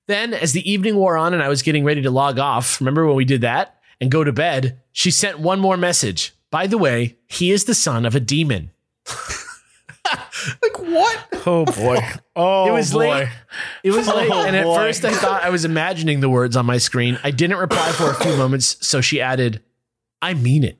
[0.09, 3.05] Then, as the evening wore on and I was getting ready to log off, remember
[3.05, 3.79] when we did that?
[4.01, 6.33] And go to bed, she sent one more message.
[6.49, 8.71] By the way, he is the son of a demon.
[10.63, 11.43] Like what?
[11.45, 11.99] Oh boy.
[12.35, 13.09] Oh It was boy.
[13.09, 13.27] late.
[13.83, 14.75] It was late, Oh, and at boy.
[14.77, 17.19] first I thought I was imagining the words on my screen.
[17.23, 19.61] I didn't reply for a few moments, so she added,
[20.21, 20.79] I mean it.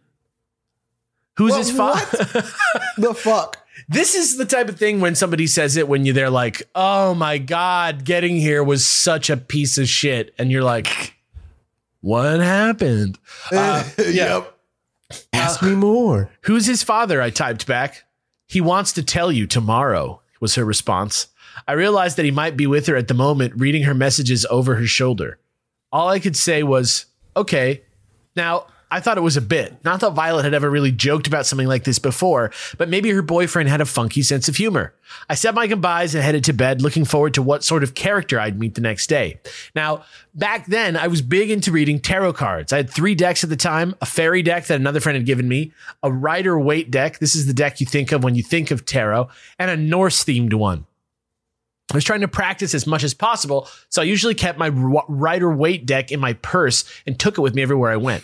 [1.37, 2.43] Who's What- his father?
[2.97, 3.58] The fuck?
[3.87, 7.13] This is the type of thing when somebody says it when you they're like, "Oh
[7.13, 11.15] my god, getting here was such a piece of shit," and you're like,
[12.01, 13.17] "What happened?"
[13.51, 14.37] Uh, yeah.
[14.37, 14.55] Yep.
[15.33, 16.29] Ask me more.
[16.41, 17.21] Who's his father?
[17.21, 18.03] I typed back.
[18.47, 21.27] He wants to tell you tomorrow, was her response.
[21.67, 24.75] I realized that he might be with her at the moment, reading her messages over
[24.75, 25.39] her shoulder.
[25.91, 27.83] All I could say was, okay.
[28.35, 29.83] Now, I thought it was a bit.
[29.83, 33.21] Not that Violet had ever really joked about something like this before, but maybe her
[33.21, 34.95] boyfriend had a funky sense of humor.
[35.29, 38.39] I said my goodbyes and headed to bed, looking forward to what sort of character
[38.39, 39.39] I'd meet the next day.
[39.75, 42.73] Now, back then, I was big into reading tarot cards.
[42.73, 45.47] I had three decks at the time a fairy deck that another friend had given
[45.47, 45.71] me,
[46.01, 47.19] a Rider Waite deck.
[47.19, 50.23] This is the deck you think of when you think of tarot, and a Norse
[50.23, 50.85] themed one.
[51.91, 55.51] I was trying to practice as much as possible, so I usually kept my Rider
[55.51, 58.23] Waite deck in my purse and took it with me everywhere I went.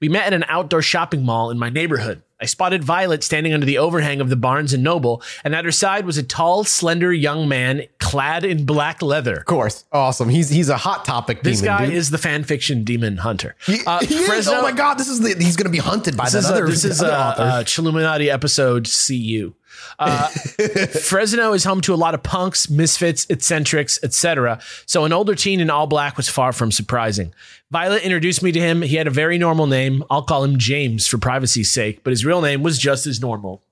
[0.00, 2.22] We met at an outdoor shopping mall in my neighborhood.
[2.40, 5.70] I spotted Violet standing under the overhang of the Barnes and Noble, and at her
[5.70, 9.36] side was a tall, slender young man clad in black leather.
[9.36, 9.84] Of course.
[9.92, 10.28] Awesome.
[10.28, 11.94] He's he's a hot topic This demon, guy dude.
[11.94, 13.54] is the fan fiction demon hunter.
[13.86, 14.24] Uh, He?
[14.24, 16.38] Fresno- oh my god, this is the, he's going to be hunted by This that
[16.40, 17.42] is, a, other, this is other a, author.
[17.60, 19.54] a Chilluminati episode CU.
[19.98, 20.28] Uh,
[21.02, 24.60] Fresno is home to a lot of punks, misfits, eccentrics, etc.
[24.86, 27.32] So an older teen in all black was far from surprising.
[27.70, 28.82] Violet introduced me to him.
[28.82, 30.04] He had a very normal name.
[30.10, 33.62] I'll call him James for privacy's sake, but his real name was just as normal.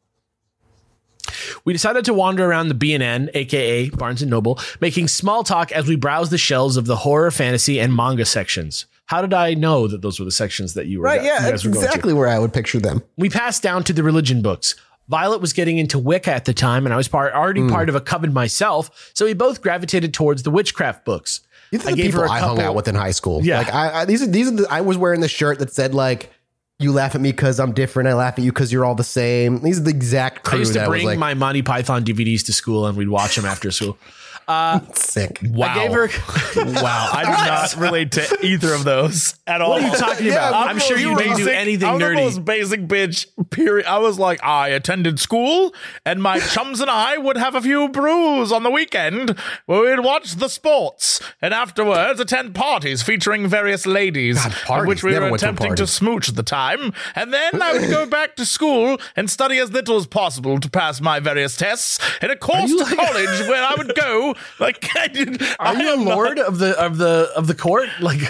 [1.65, 5.87] We decided to wander around the B&N, aka Barnes and Noble, making small talk as
[5.87, 8.87] we browsed the shelves of the horror, fantasy, and manga sections.
[9.07, 11.05] How did I know that those were the sections that you were?
[11.05, 11.89] right, yeah, that's were going to?
[11.89, 13.03] exactly where I would picture them.
[13.17, 14.75] we passed down to the religion books.
[15.13, 17.69] Violet was getting into Wicca at the time, and I was part, already Hmm.
[17.69, 21.41] part of a coven myself, so we both gravitated towards the witchcraft books.
[21.71, 23.43] These are I the gave people her a I hung out with in high school.
[23.45, 23.59] Yeah.
[23.59, 25.93] like I, I these are these are the, I was wearing the shirt that said
[25.95, 26.33] like,
[26.79, 28.09] "You laugh at me because I'm different.
[28.09, 30.61] I laugh at you because you're all the same." These are the exact crew I
[30.61, 33.37] used to that bring was like my Monty Python DVDs to school, and we'd watch
[33.37, 33.99] them after school.
[34.49, 35.39] Uh, sick.
[35.45, 35.69] Wow.
[35.69, 36.09] I gave her.
[36.83, 37.09] wow.
[37.13, 39.71] I do not relate to either of those at all.
[39.71, 40.69] What are you talking Yeah, about?
[40.69, 42.17] I'm sure you didn't do anything I'm nerdy.
[42.17, 43.27] the most basic bitch.
[43.51, 43.87] Period.
[43.87, 45.75] I was like, I attended school,
[46.05, 50.05] and my chums and I would have a few brews on the weekend where we'd
[50.05, 54.89] watch the sports, and afterwards attend parties featuring various ladies, God, parties.
[54.89, 56.93] which we Never were went to attempting to smooch at the time.
[57.15, 60.71] And then I would go back to school and study as little as possible to
[60.71, 64.87] pass my various tests in a course to like- college where I would go like
[64.97, 65.43] I did.
[65.59, 67.89] Are you a lord of the of the of the court?
[68.01, 68.21] Like,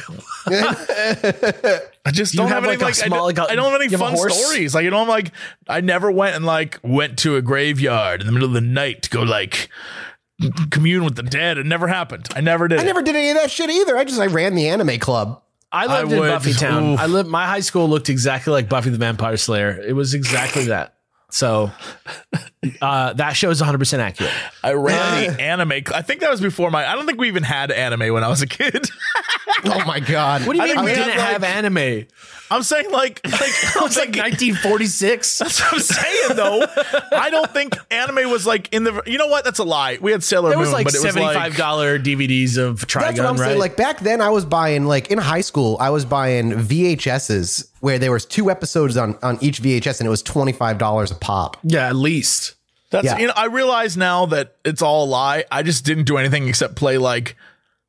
[2.04, 3.54] I just don't have, have, any like, a like, I, small- don't, like a- I
[3.54, 4.74] don't have any you have fun stories.
[4.74, 5.32] Like you know, I'm like
[5.68, 9.02] I never went and like went to a graveyard in the middle of the night
[9.02, 9.68] to go like
[10.70, 11.58] commune with the dead.
[11.58, 12.28] It never happened.
[12.34, 12.78] I never did.
[12.78, 12.86] I it.
[12.86, 13.96] never did any of that shit either.
[13.96, 15.40] I just I ran the anime club.
[15.70, 16.84] I lived I in would- Buffy Town.
[16.94, 17.00] oof.
[17.00, 17.28] I lived.
[17.28, 19.80] My high school looked exactly like Buffy the Vampire Slayer.
[19.80, 20.94] It was exactly that.
[21.34, 21.70] So
[22.82, 24.30] uh, that show is 100 percent accurate.
[24.62, 25.70] I ran the anime.
[25.70, 26.86] cl- I think that was before my.
[26.86, 28.86] I don't think we even had anime when I was a kid.
[29.64, 30.44] Oh my god!
[30.46, 32.06] What do you I mean think we we didn't like- have anime?
[32.54, 33.40] I'm saying like like
[33.76, 35.38] It was like 1946.
[35.38, 36.64] That's what I'm saying though.
[37.12, 39.02] I don't think anime was like in the.
[39.06, 39.44] You know what?
[39.44, 39.98] That's a lie.
[40.00, 42.94] We had Sailor There Moon, was like but it was $75 like DVDs of That's
[42.94, 43.46] what I'm right?
[43.48, 43.58] saying.
[43.58, 47.98] Like back then, I was buying like in high school, I was buying VHSs where
[47.98, 51.14] there was two episodes on on each VHS, and it was twenty five dollars a
[51.14, 51.56] pop.
[51.62, 52.54] yeah, at least.
[52.90, 53.18] That's Yeah.
[53.18, 55.44] you know, I realize now that it's all a lie.
[55.50, 57.36] I just didn't do anything except play like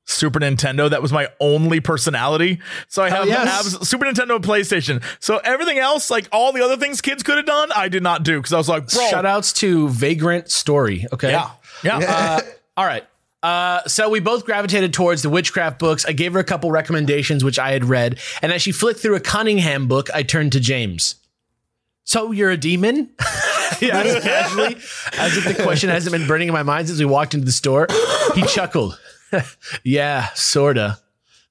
[0.05, 0.89] Super Nintendo.
[0.89, 2.59] That was my only personality.
[2.87, 3.87] So I have yes.
[3.87, 5.01] Super Nintendo and PlayStation.
[5.19, 8.23] So everything else, like all the other things kids could have done, I did not
[8.23, 11.05] do because I was like, bro, Shout outs to Vagrant Story.
[11.13, 11.31] Okay.
[11.31, 11.51] yeah,
[11.83, 11.97] yeah.
[11.97, 12.41] Uh,
[12.77, 13.05] all right.
[13.41, 16.05] Uh, so we both gravitated towards the witchcraft books.
[16.05, 18.19] I gave her a couple recommendations, which I had read.
[18.41, 21.15] And as she flicked through a Cunningham book, I turned to James.
[22.05, 23.09] So you're a demon?
[23.19, 24.75] asked casually,
[25.17, 27.51] as if the question hasn't been burning in my mind since we walked into the
[27.51, 27.87] store.
[28.35, 28.97] He chuckled.
[29.83, 30.99] yeah, sorta.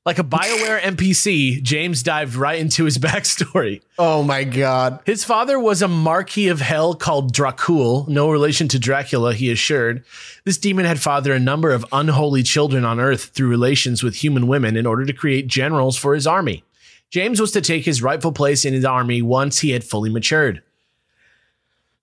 [0.04, 3.82] Like a BioWare NPC, James dived right into his backstory.
[3.98, 5.00] Oh my god!
[5.06, 10.04] His father was a Marquis of Hell called Dracul, no relation to Dracula, he assured.
[10.44, 14.48] This demon had fathered a number of unholy children on Earth through relations with human
[14.48, 16.64] women in order to create generals for his army.
[17.10, 20.62] James was to take his rightful place in his army once he had fully matured.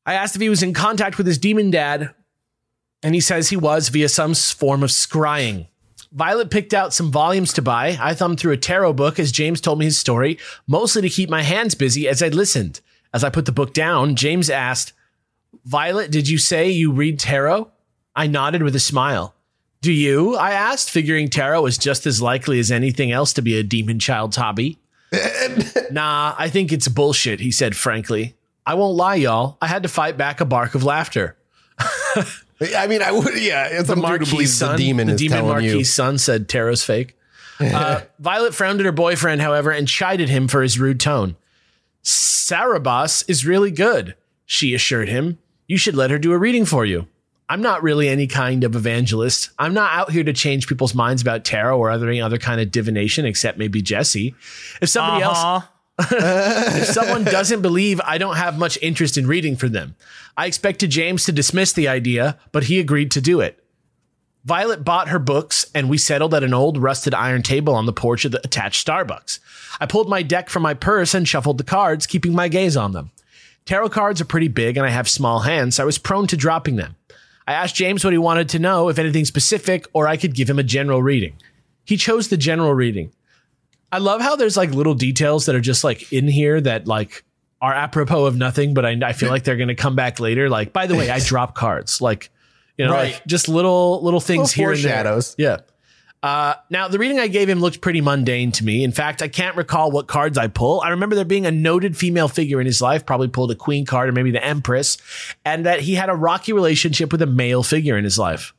[0.06, 2.13] I asked if he was in contact with his demon dad,
[3.04, 5.68] and he says he was via some form of scrying.
[6.12, 7.98] Violet picked out some volumes to buy.
[8.02, 11.30] I thumbed through a tarot book as James told me his story, mostly to keep
[11.30, 12.82] my hands busy as I listened.
[13.13, 14.93] As I put the book down, James asked,
[15.65, 17.72] Violet, did you say you read tarot?
[18.15, 19.36] I nodded with a smile.
[19.82, 20.36] Do you?
[20.36, 24.00] I asked, figuring tarot was just as likely as anything else to be a demon
[24.00, 24.80] child's hobby.
[25.91, 28.36] nah, I think it's bullshit, he said frankly.
[28.65, 29.58] I won't lie, y'all.
[29.62, 31.38] I had to fight back a bark of laughter.
[32.78, 33.41] I mean, I would.
[33.41, 33.95] Yeah, it's The a
[34.48, 35.84] son, The demon the is demon you.
[35.84, 37.15] son said tarot's fake.
[37.62, 41.36] Uh, Violet frowned at her boyfriend, however, and chided him for his rude tone.
[42.06, 45.38] Sarabas is really good, she assured him.
[45.67, 47.08] You should let her do a reading for you.
[47.50, 49.50] I'm not really any kind of evangelist.
[49.60, 52.62] I'm not out here to change people's minds about tarot or other any other kind
[52.62, 54.36] of divination, except maybe Jesse.
[54.82, 55.67] If somebody else Uh-huh.
[55.99, 59.95] If someone doesn't believe, I don't have much interest in reading for them.
[60.38, 63.63] I expected James to dismiss the idea, but he agreed to do it.
[64.45, 67.93] Violet bought her books, and we settled at an old rusted iron table on the
[67.93, 69.39] porch of the attached Starbucks.
[69.79, 72.93] I pulled my deck from my purse and shuffled the cards, keeping my gaze on
[72.93, 73.12] them.
[73.65, 76.38] Tarot cards are pretty big, and I have small hands, so I was prone to
[76.38, 76.95] dropping them.
[77.45, 80.49] I asked James what he wanted to know, if anything specific, or I could give
[80.49, 81.33] him a general reading.
[81.83, 83.12] He chose the general reading.
[83.91, 87.23] I love how there's like little details that are just like in here that like
[87.62, 90.49] are apropos of nothing, but I, I feel like they're going to come back later.
[90.49, 91.99] Like, by the way, I drop cards.
[92.02, 92.30] Like,
[92.78, 93.13] you know, Right.
[93.13, 94.91] like just little little things Little here and there.
[95.04, 95.36] foreshadows.
[95.38, 95.58] Yeah.
[96.21, 98.84] Uh, now, the reading I gave him looked pretty mundane to me.
[98.84, 100.82] In fact, I can't recall what cards I pull.
[100.82, 103.86] I remember there being a noted female figure in his life, probably pulled a queen
[103.86, 104.97] card or maybe the empress,
[105.45, 108.54] and that he had a rocky relationship with a male figure in his life.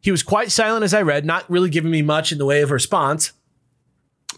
[0.00, 2.62] He was quite silent as I read, not really giving me much in the way
[2.62, 3.32] of response.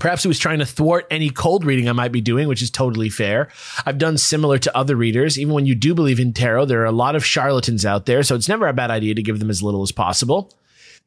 [0.01, 2.71] Perhaps he was trying to thwart any cold reading I might be doing, which is
[2.71, 3.49] totally fair.
[3.87, 5.39] I've done similar to other readers.
[5.39, 8.23] Even when you do believe in tarot, there are a lot of charlatans out there,
[8.23, 10.53] so it's never a bad idea to give them as little as possible.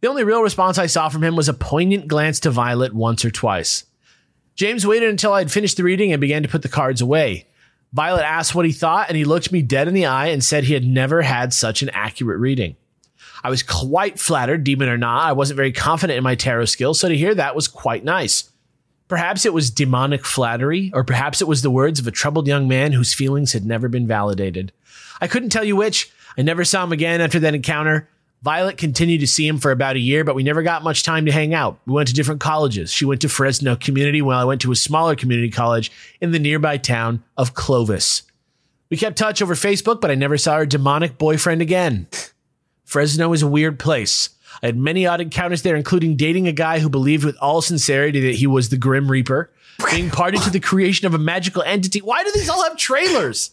[0.01, 3.25] The only real response I saw from him was a poignant glance to Violet once
[3.25, 3.85] or twice.
[4.55, 7.47] James waited until I had finished the reading and began to put the cards away.
[7.93, 10.63] Violet asked what he thought, and he looked me dead in the eye and said
[10.63, 12.75] he had never had such an accurate reading.
[13.43, 15.27] I was quite flattered, demon or not.
[15.27, 18.49] I wasn't very confident in my tarot skills, so to hear that was quite nice.
[19.07, 22.67] Perhaps it was demonic flattery, or perhaps it was the words of a troubled young
[22.67, 24.71] man whose feelings had never been validated.
[25.21, 26.11] I couldn't tell you which.
[26.37, 28.09] I never saw him again after that encounter.
[28.41, 31.25] Violet continued to see him for about a year, but we never got much time
[31.25, 31.79] to hang out.
[31.85, 32.91] We went to different colleges.
[32.91, 36.39] She went to Fresno Community while I went to a smaller community college in the
[36.39, 38.23] nearby town of Clovis.
[38.89, 42.07] We kept touch over Facebook, but I never saw her demonic boyfriend again.
[42.83, 44.29] Fresno is a weird place.
[44.61, 48.21] I had many odd encounters there, including dating a guy who believed with all sincerity
[48.27, 49.49] that he was the Grim Reaper,
[49.89, 51.99] being party to the creation of a magical entity.
[51.99, 53.49] Why do these all have trailers?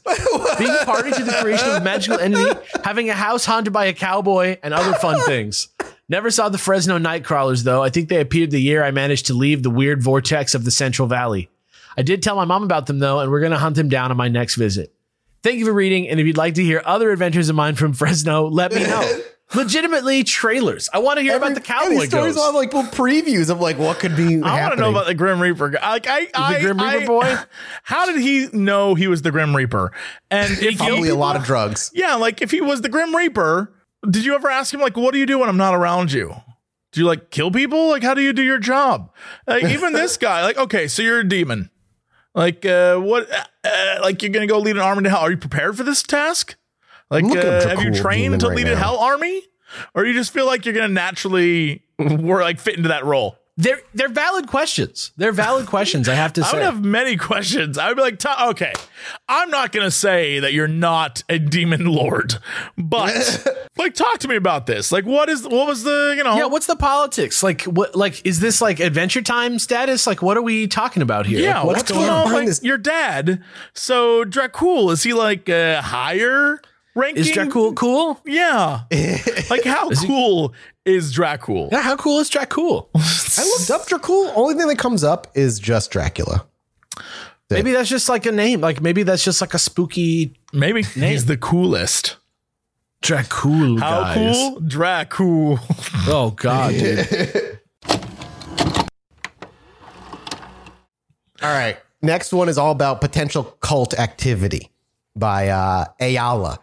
[0.58, 3.92] being party to the creation of a magical entity, having a house haunted by a
[3.92, 5.68] cowboy, and other fun things.
[6.08, 7.82] Never saw the Fresno Nightcrawlers, though.
[7.82, 10.70] I think they appeared the year I managed to leave the weird vortex of the
[10.70, 11.48] Central Valley.
[11.96, 14.10] I did tell my mom about them, though, and we're going to hunt them down
[14.10, 14.92] on my next visit.
[15.42, 16.08] Thank you for reading.
[16.08, 19.20] And if you'd like to hear other adventures of mine from Fresno, let me know.
[19.54, 20.88] Legitimately, trailers.
[20.92, 22.36] I want to hear about the cowboy stories ghost.
[22.36, 24.40] will have like little previews of like what could be.
[24.42, 25.70] I want to know about the Grim Reaper.
[25.72, 27.36] Like I, I, Grim Reaper I- boy?
[27.82, 29.90] How did he know he was the Grim Reaper?
[30.30, 31.90] And if probably he, a lot of drugs.
[31.94, 33.72] yeah, like if he was the Grim Reaper,
[34.08, 36.34] did you ever ask him like, "What do you do when I'm not around you"?
[36.92, 37.88] Do you like kill people?
[37.88, 39.12] Like, how do you do your job?
[39.46, 41.70] Like, even this guy, like, okay, so you're a demon.
[42.34, 43.28] Like, uh, what?
[43.64, 45.20] Uh, like, you're gonna go lead an army to hell?
[45.20, 46.56] Are you prepared for this task?
[47.10, 48.80] Like, uh, have you trained to right lead a now.
[48.80, 49.42] hell army,
[49.94, 53.36] or you just feel like you're gonna naturally, work, like, fit into that role?
[53.56, 55.12] They're they're valid questions.
[55.18, 56.08] They're valid questions.
[56.08, 57.76] I have to I would have many questions.
[57.76, 58.72] I would be like, "Ta- okay,
[59.28, 62.36] I'm not going to say that you're not a demon lord,
[62.78, 63.46] but
[63.76, 64.90] like, talk to me about this.
[64.90, 67.42] Like, what is, what was the, you know, yeah, what's the politics?
[67.42, 70.06] Like what like is this like adventure time status?
[70.06, 71.40] Like what are we talking about here?
[71.40, 72.22] yeah, Like, what's, going on?
[72.28, 72.62] behind Like, this?
[72.62, 73.42] your dad.
[73.74, 76.62] So Dracul, is he like uh, higher
[76.94, 77.22] ranking?
[77.22, 78.20] Is Dracul cool?
[78.24, 78.80] Yeah.
[79.50, 81.70] like, how cool is Dracul?
[81.72, 82.88] Yeah, how cool is Dracul?
[82.94, 84.32] I looked up Dracul.
[84.36, 86.46] Only thing that comes up is just Dracula.
[87.50, 88.60] maybe that's just like a name.
[88.60, 91.10] Like maybe that's just like a spooky Maybe name.
[91.12, 92.16] he's the coolest.
[93.02, 93.80] Dracul.
[93.80, 94.36] How guys.
[94.36, 94.60] cool?
[94.60, 95.58] Dracul.
[96.12, 97.58] Oh god, dude.
[101.42, 101.78] All right.
[102.02, 104.70] Next one is all about potential cult activity
[105.16, 106.58] by uh, Ayala.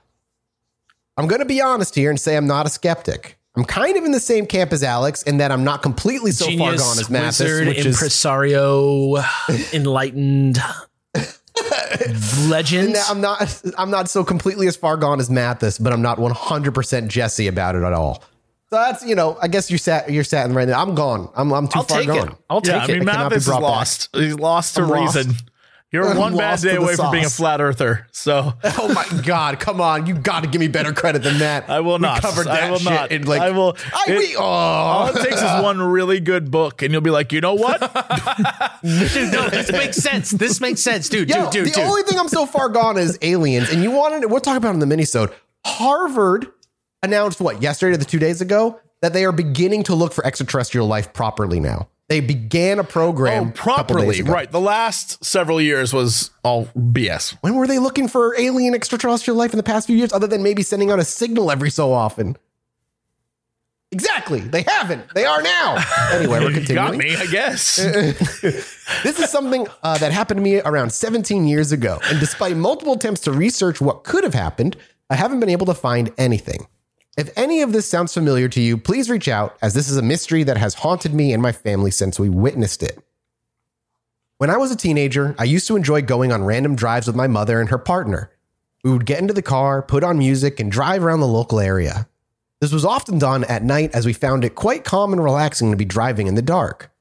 [1.17, 3.37] I'm going to be honest here and say I'm not a skeptic.
[3.55, 6.45] I'm kind of in the same camp as Alex in that I'm not completely so
[6.57, 9.15] far gone as Mathas, wizard, which is impresario,
[9.73, 10.59] enlightened
[12.47, 12.93] legend.
[12.93, 16.17] Now, I'm not I'm not so completely as far gone as Mathas, but I'm not
[16.19, 18.23] 100% Jesse about it at all.
[18.69, 20.75] So that's you know, I guess you're sat you're sat in right there.
[20.75, 21.29] I'm gone.
[21.35, 22.27] I'm I'm too I'll far take gone.
[22.29, 22.35] it.
[22.49, 22.87] I'll take I it.
[22.89, 23.69] mean, It cannot Mathas is brought back.
[23.69, 24.09] lost.
[24.13, 25.15] He's lost to I'm lost.
[25.91, 26.05] Reason.
[26.05, 28.07] You're I'm one bad day to the away from being a flat earther.
[28.11, 30.05] So Oh my god, come on.
[30.05, 31.69] You got to give me better credit than that.
[31.69, 32.21] I will We not.
[32.21, 33.11] covered I that will shit not.
[33.11, 34.41] in like I will- I, it- we, oh.
[34.41, 35.09] all oh.
[35.11, 37.79] it takes is one really good book, and you'll be like, you know what?
[37.79, 37.91] dude,
[39.31, 40.31] no, this makes sense.
[40.31, 41.29] This makes sense, dude.
[41.29, 41.83] Yo, dude, dude, the dude.
[41.83, 44.81] only thing I'm so far gone is aliens, and you wanted we'll talk about it
[44.81, 45.33] in the minisode.
[45.65, 46.47] Harvard
[47.03, 50.25] announced what yesterday or the two days ago that they are beginning to look for
[50.25, 51.87] extraterrestrial life properly now.
[52.09, 54.19] They began a program oh, a properly.
[54.19, 54.31] ago.
[54.31, 54.49] Right.
[54.49, 57.35] The last several years was all BS.
[57.41, 60.41] When were they looking for alien extraterrestrial life in the past few years, other than
[60.41, 62.37] maybe sending out a signal every so often?
[63.91, 64.39] Exactly.
[64.41, 65.13] They haven't.
[65.15, 65.83] They are now.
[66.11, 66.97] Anyway, we're You got continuing.
[66.99, 67.77] me, I guess.
[69.03, 71.99] This is something uh, that happened to me around 17 years ago.
[72.05, 74.77] And despite multiple attempts to research what could have happened,
[75.09, 76.67] I haven't been able to find anything.
[77.17, 80.03] If any of this sounds familiar to you, please reach out, as this is a
[80.03, 82.99] mystery that has haunted me and my family since we witnessed it.
[84.37, 87.25] When I was a teenager, I used to enjoy going on random drives with my
[87.25, 88.29] mother and her partner.
[88.83, 92.07] We would get into the car, put on music, and drive around the local area.
[92.61, 95.77] This was often done at night as we found it quite calm and relaxing to
[95.77, 96.91] be driving in the dark.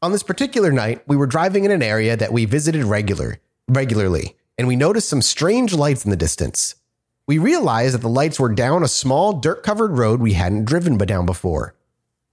[0.00, 4.36] On this particular night, we were driving in an area that we visited regular, regularly,
[4.56, 6.76] and we noticed some strange lights in the distance.
[7.26, 10.98] We realized that the lights were down a small dirt covered road we hadn't driven
[10.98, 11.74] but down before.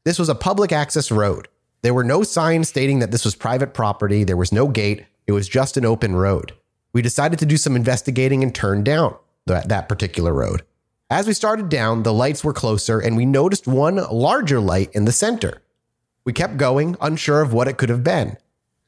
[0.03, 1.47] This was a public access road.
[1.81, 5.31] There were no signs stating that this was private property, there was no gate, it
[5.31, 6.53] was just an open road.
[6.91, 9.15] We decided to do some investigating and turn down
[9.45, 10.63] that, that particular road.
[11.09, 15.05] As we started down, the lights were closer and we noticed one larger light in
[15.05, 15.61] the center.
[16.25, 18.35] We kept going, unsure of what it could have been.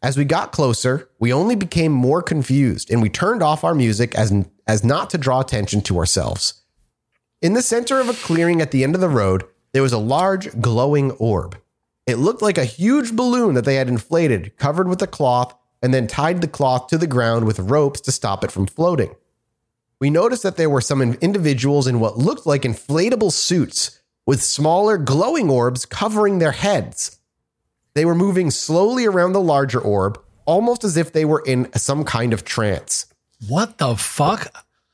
[0.04, 4.14] As we got closer, we only became more confused and we turned off our music
[4.16, 4.34] as,
[4.68, 6.62] as not to draw attention to ourselves.
[7.41, 9.97] In the center of a clearing at the end of the road, there was a
[9.97, 11.58] large glowing orb.
[12.06, 15.93] It looked like a huge balloon that they had inflated, covered with a cloth, and
[15.93, 19.16] then tied the cloth to the ground with ropes to stop it from floating.
[20.01, 24.97] We noticed that there were some individuals in what looked like inflatable suits with smaller
[24.97, 27.20] glowing orbs covering their heads.
[27.96, 32.04] They were moving slowly around the larger orb, almost as if they were in some
[32.04, 33.06] kind of trance.
[33.48, 34.52] What the fuck?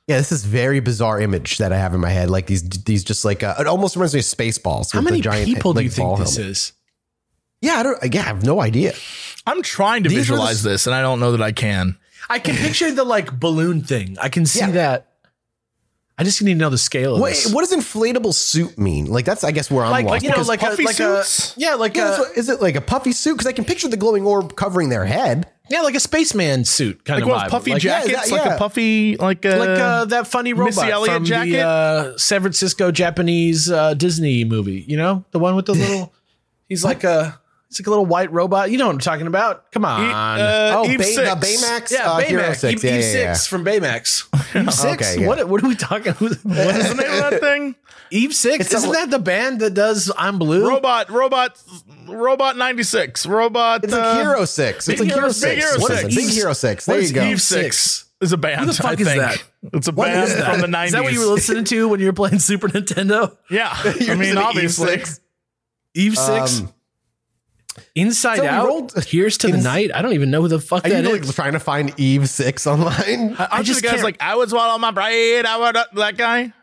[0.08, 2.30] Yeah, this is very bizarre image that I have in my head.
[2.30, 4.92] Like these, these just like uh, it almost reminds me of Spaceballs.
[4.92, 6.52] How many giant, people do you think this helmet.
[6.52, 6.74] is?
[7.62, 8.14] Yeah, I don't.
[8.14, 8.94] Yeah, I have no idea.
[9.46, 11.98] I'm trying to These are the visualize this, and I don't know that I can.
[12.30, 14.18] I can picture the like balloon thing.
[14.20, 14.72] I can see Yeah.
[14.72, 15.09] that.
[16.20, 17.54] I just need to know the scale of Wait, this.
[17.54, 19.06] what does inflatable suit mean?
[19.06, 20.12] Like that's I guess where I'm like, lost.
[20.12, 21.56] like you know, because- like a puffy like suits?
[21.56, 23.36] a yeah, like yeah, a what- is it like a puffy suit?
[23.36, 25.48] Because I can picture the glowing orb covering their head.
[25.70, 27.46] yeah, like a spaceman suit kind Like of one vibe.
[27.46, 30.52] of puffy like, yeah, jackets, that- like a puffy, like a like uh, that funny
[30.54, 31.52] robot Missy Elliott from jacket?
[31.54, 34.84] the uh, San Francisco Japanese uh, Disney movie.
[34.88, 36.12] You know, the one with the little.
[36.68, 37.40] he's like a.
[37.70, 38.72] He's like a little white robot.
[38.72, 39.72] You know what I'm talking about?
[39.72, 40.04] Come on.
[40.10, 41.30] uh, oh, Eve Bay, six.
[41.30, 41.92] the Baymax.
[41.92, 42.56] yeah, uh, Hero Baymax.
[42.56, 42.84] Six.
[42.84, 43.34] Eve, yeah, Eve yeah, yeah.
[43.34, 44.28] Six from Baymax.
[44.56, 45.12] Eve Six.
[45.14, 45.28] Okay, yeah.
[45.28, 45.48] What?
[45.48, 46.14] What are we talking?
[46.20, 46.42] What is
[46.90, 47.76] the name of that thing?
[48.12, 48.66] Eve Six.
[48.66, 50.68] It's Isn't a- that the band that does "I'm Blue"?
[50.68, 51.62] Robot, robot,
[52.08, 52.58] robot.
[52.58, 53.26] Ninety six.
[53.26, 53.84] Robot.
[53.84, 54.88] It's uh, like Hero Six.
[54.88, 55.56] It's Big like Hero Hero- Six.
[55.56, 56.14] Big Hero What is Six.
[56.14, 56.16] it?
[56.18, 56.86] Big Hero Six.
[56.86, 57.22] There you is go.
[57.24, 58.62] Eve Eve six is a band.
[58.62, 59.22] Who the fuck I is think.
[59.22, 59.44] that?
[59.74, 60.52] It's a What band is that?
[60.52, 60.94] from the nineties.
[60.94, 63.38] Is that what you were listening to when you were playing Super Nintendo?
[63.52, 64.88] Yeah, I mean, listening to Eve obviously.
[64.88, 65.20] Six.
[65.96, 66.60] Eve Six.
[66.62, 66.74] Um,
[67.96, 68.68] Inside so we Out.
[68.68, 69.92] rolled- Here's to the night.
[69.94, 71.28] I don't even know who the fuck Are that you is.
[71.28, 73.36] like trying to find Eve Six online?
[73.38, 75.46] I, I just just guys like I would swallow my brain.
[75.46, 76.54] I would uh, that guy.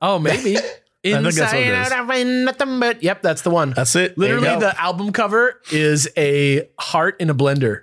[0.00, 0.56] Oh, maybe.
[1.04, 1.72] think that's what Inside.
[1.72, 3.02] Out, I find nothing but.
[3.02, 3.70] Yep, that's the one.
[3.76, 4.16] That's it.
[4.16, 7.82] Literally, the album cover is a heart in a blender.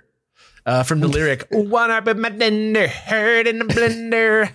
[0.64, 4.50] Uh, from the lyric, "One up in my blender, heart in a blender."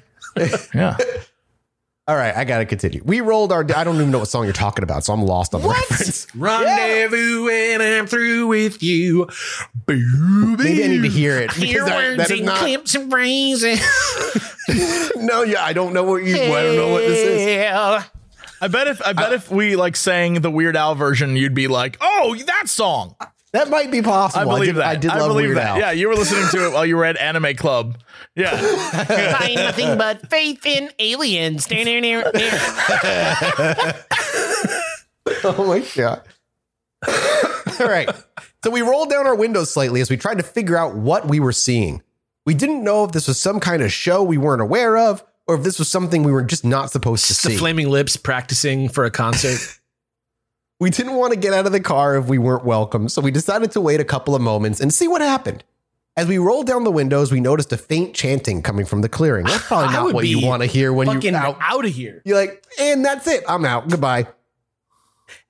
[0.74, 0.98] yeah.
[2.10, 3.02] All right, I gotta continue.
[3.04, 3.66] We rolled our.
[3.76, 6.26] I don't even know what song you're talking about, so I'm lost on the reference.
[6.36, 9.28] Rendezvous and I'm through with you.
[9.88, 12.60] Maybe I need to hear it Your because that, words that is and not.
[12.60, 13.82] clips and phrases.
[15.18, 16.36] No, yeah, I don't know what you.
[16.36, 17.46] I don't know what this is.
[17.46, 18.04] Yeah.
[18.62, 21.68] I bet if I bet if we like sang the Weird Al version, you'd be
[21.68, 23.16] like, "Oh, that song."
[23.54, 24.50] That might be possible.
[24.50, 24.86] I believe did, that.
[24.86, 25.68] I did love believe Weird that.
[25.68, 25.80] Al.
[25.80, 27.98] Yeah, you were listening to it while you were at Anime Club.
[28.38, 28.56] Yeah.
[29.40, 31.68] Find nothing but faith in aliens.
[35.44, 36.22] Oh my god.
[37.80, 38.10] All right.
[38.64, 41.40] So we rolled down our windows slightly as we tried to figure out what we
[41.40, 42.02] were seeing.
[42.46, 45.56] We didn't know if this was some kind of show we weren't aware of, or
[45.56, 48.88] if this was something we were just not supposed to Just the flaming lips practicing
[48.90, 49.60] for a concert.
[50.80, 53.32] We didn't want to get out of the car if we weren't welcome, so we
[53.32, 55.64] decided to wait a couple of moments and see what happened.
[56.18, 59.46] As we rolled down the windows, we noticed a faint chanting coming from the clearing.
[59.46, 61.58] That's probably I not would what you be want to hear when Fucking you out.
[61.62, 62.24] out of here.
[62.26, 63.44] You're like, and that's it.
[63.48, 63.88] I'm out.
[63.88, 64.26] Goodbye.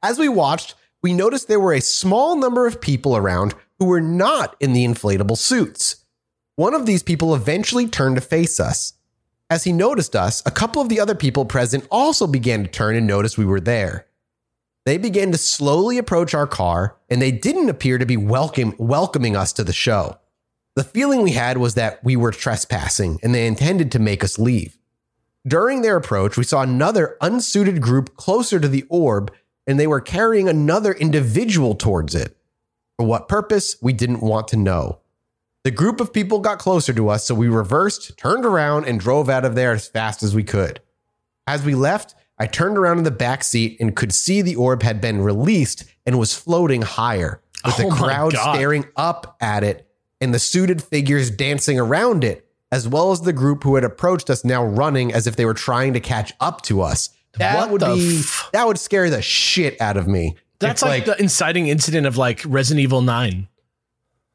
[0.03, 4.01] As we watched, we noticed there were a small number of people around who were
[4.01, 6.03] not in the inflatable suits.
[6.57, 8.93] One of these people eventually turned to face us.
[9.49, 12.97] As he noticed us, a couple of the other people present also began to turn
[12.97, 14.07] and notice we were there.
[14.86, 19.38] They began to slowly approach our car, and they didn't appear to be welcome, welcoming
[19.38, 20.18] us to the show.
[20.78, 24.38] The feeling we had was that we were trespassing, and they intended to make us
[24.38, 24.78] leave.
[25.47, 29.34] During their approach, we saw another unsuited group closer to the orb,
[29.65, 32.38] and they were carrying another individual towards it.
[32.95, 34.99] For what purpose, we didn't want to know.
[35.63, 39.30] The group of people got closer to us, so we reversed, turned around, and drove
[39.30, 40.80] out of there as fast as we could.
[41.47, 44.84] As we left, I turned around in the back seat and could see the orb
[44.84, 48.53] had been released and was floating higher, with Oh the crowd God.
[48.53, 49.86] staring up at it
[50.22, 54.30] and the suited figures dancing around it, as well as the group who had approached
[54.30, 57.09] us now running as if they were trying to catch up to us.
[57.38, 60.36] That What would be f- that would scare the shit out of me.
[60.59, 63.47] That's If, like, the inciting incident of like Resident Evil 9.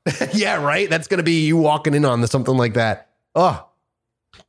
[0.33, 0.89] yeah, right.
[0.89, 3.09] That's gonna be you walking in on something like that.
[3.35, 3.69] Oh,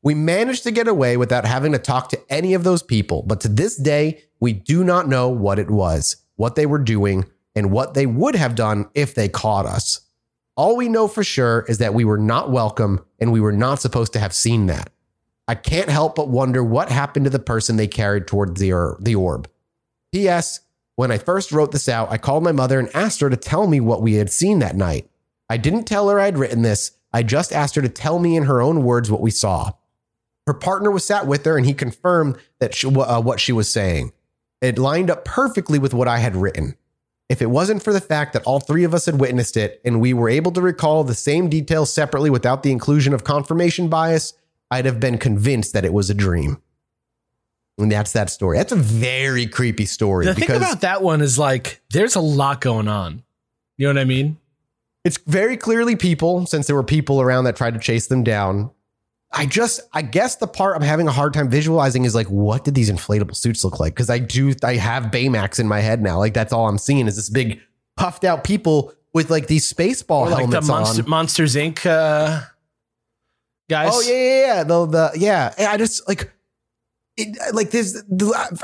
[0.01, 3.41] We managed to get away without having to talk to any of those people, but
[3.41, 7.25] to this day, we do not know what it was, what they were doing,
[7.55, 10.01] and what they would have done if they caught us.
[10.55, 13.81] All we know for sure is that we were not welcome and we were not
[13.81, 14.91] supposed to have seen that.
[15.47, 18.97] I can't help but wonder what happened to the person they carried toward the, or-
[18.99, 19.49] the orb.
[20.13, 20.59] P.S.
[20.95, 23.65] When I first wrote this out, I called my mother and asked her to tell
[23.67, 25.09] me what we had seen that night.
[25.49, 26.91] I didn't tell her I'd written this.
[27.11, 29.71] I just asked her to tell me in her own words what we saw.
[30.45, 33.69] Her partner was sat with her and he confirmed that she, uh, what she was
[33.69, 34.13] saying.
[34.61, 36.75] It lined up perfectly with what I had written.
[37.29, 40.01] If it wasn't for the fact that all three of us had witnessed it and
[40.01, 44.33] we were able to recall the same details separately without the inclusion of confirmation bias,
[44.69, 46.61] I'd have been convinced that it was a dream.
[47.77, 48.57] And that's that story.
[48.57, 52.61] That's a very creepy story The thing about that one is like, there's a lot
[52.61, 53.23] going on.
[53.77, 54.37] You know what I mean?
[55.03, 58.71] it's very clearly people, since there were people around that tried to chase them down.
[59.33, 62.63] I just, I guess the part I'm having a hard time visualizing is like, what
[62.63, 63.93] did these inflatable suits look like?
[63.93, 66.19] Because I do, I have Baymax in my head now.
[66.19, 67.59] Like that's all I'm seeing is this big
[67.97, 71.09] puffed out people with like these baseball Or like the helmets Monster, on.
[71.09, 71.85] Monsters Inc.
[71.85, 72.41] Uh,
[73.69, 73.91] guys.
[73.91, 74.63] Oh yeah, yeah, yeah.
[74.63, 75.53] The, the yeah.
[75.57, 76.31] And I just like.
[77.15, 78.03] It, like this,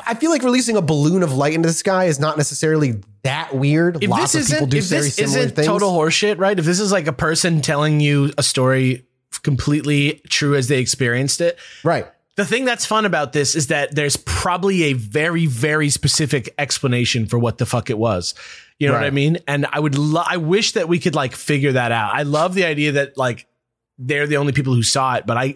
[0.07, 3.53] I feel like releasing a balloon of light into the sky is not necessarily that
[3.53, 4.03] weird.
[4.03, 5.67] If Lots of people do if very this similar isn't things.
[5.67, 6.57] total horseshit, right?
[6.57, 9.05] If this is like a person telling you a story
[9.43, 12.07] completely true as they experienced it, right?
[12.39, 17.25] the thing that's fun about this is that there's probably a very, very specific explanation
[17.25, 18.33] for what the fuck it was.
[18.79, 19.39] You know what I mean?
[19.45, 22.13] And I would, lo- I wish that we could like figure that out.
[22.13, 23.45] I love the idea that like
[23.97, 25.55] they're the only people who saw it, but I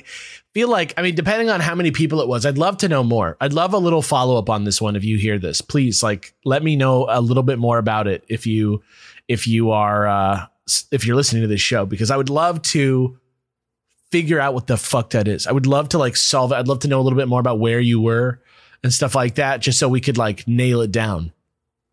[0.53, 3.01] feel like, I mean, depending on how many people it was, I'd love to know
[3.01, 3.38] more.
[3.39, 4.97] I'd love a little follow up on this one.
[4.97, 8.26] If you hear this, please like let me know a little bit more about it.
[8.28, 8.84] If you,
[9.30, 10.45] if you are, uh,
[10.91, 13.17] if you're listening to this show, because I would love to
[14.14, 15.47] figure out what the fuck that is.
[15.47, 16.55] I would love to like solve it.
[16.55, 18.39] I'd love to know a little bit more about where you were
[18.84, 21.34] and stuff like that, just so we could like nail it down.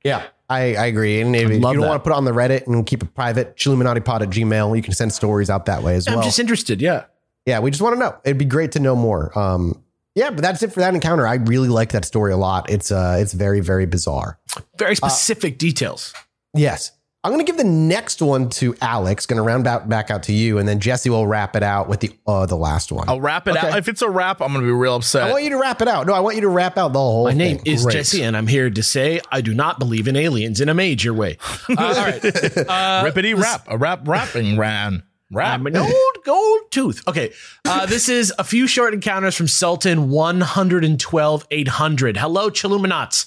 [0.05, 1.23] Yeah, I, I agree.
[1.23, 1.89] And if, if you don't that.
[1.89, 4.83] want to put it on the Reddit and keep it private, chilluminatipod at Gmail, you
[4.83, 6.19] can send stories out that way as well.
[6.19, 6.83] I'm just interested.
[6.83, 7.05] Yeah.
[7.47, 8.15] yeah, we just want to know.
[8.23, 9.37] It'd be great to know more.
[9.39, 9.83] Um,
[10.15, 11.27] yeah, but that's it for that encounter.
[11.27, 12.69] I really like that story a lot.
[12.69, 14.39] It's uh, it's very very bizarre.
[14.77, 16.13] Very specific details.
[16.53, 16.93] Yes.
[17.23, 19.27] I'm going to give the next one to Alex.
[19.27, 21.87] Going to round out back out to you, and then Jesse will wrap it out
[21.87, 23.07] with the uh, the last one.
[23.11, 23.69] I'll wrap it Okay.
[23.69, 23.77] out.
[23.79, 25.25] If it's a wrap, I'm going to be real upset.
[25.29, 26.07] I want you to wrap it out.
[26.07, 27.25] No, I want you to wrap out the whole.
[27.25, 27.75] My name thing.
[27.75, 27.93] is Great.
[27.93, 31.13] Jesse, and I'm here to say I do not believe in aliens in a major
[31.13, 31.37] way.
[31.69, 32.25] Uh, all right.
[32.25, 35.03] Uh, Rippity rap, a rap rapping ran.
[35.31, 35.55] Rap.
[35.61, 35.95] I'm an old
[36.25, 37.07] gold tooth.
[37.07, 37.33] Okay.
[37.65, 42.17] Uh, this is a few short encounters from Sultan 112 800.
[42.17, 43.27] Hello, Chiluminats.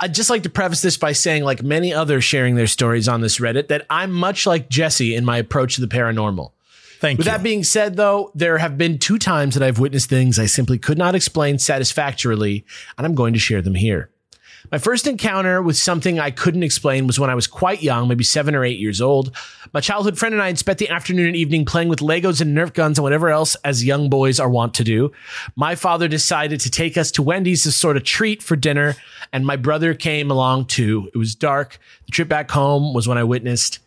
[0.00, 3.20] I'd just like to preface this by saying, like many others sharing their stories on
[3.20, 6.52] this Reddit, that I'm much like Jesse in my approach to the paranormal.
[6.98, 7.32] Thank With you.
[7.32, 10.78] that being said, though, there have been two times that I've witnessed things I simply
[10.78, 12.64] could not explain satisfactorily,
[12.96, 14.10] and I'm going to share them here.
[14.72, 18.24] My first encounter with something I couldn't explain was when I was quite young, maybe
[18.24, 19.34] seven or eight years old.
[19.72, 22.56] My childhood friend and I had spent the afternoon and evening playing with Legos and
[22.56, 25.12] Nerf guns and whatever else as young boys are wont to do.
[25.54, 28.96] My father decided to take us to Wendy's as sort of treat for dinner,
[29.32, 31.10] and my brother came along too.
[31.14, 31.78] It was dark.
[32.06, 33.78] The trip back home was when I witnessed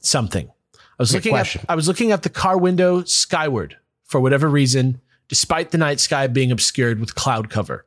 [0.00, 0.48] something.
[0.48, 1.60] I was Good looking question.
[1.62, 6.00] up, I was looking out the car window skyward for whatever reason, despite the night
[6.00, 7.86] sky being obscured with cloud cover.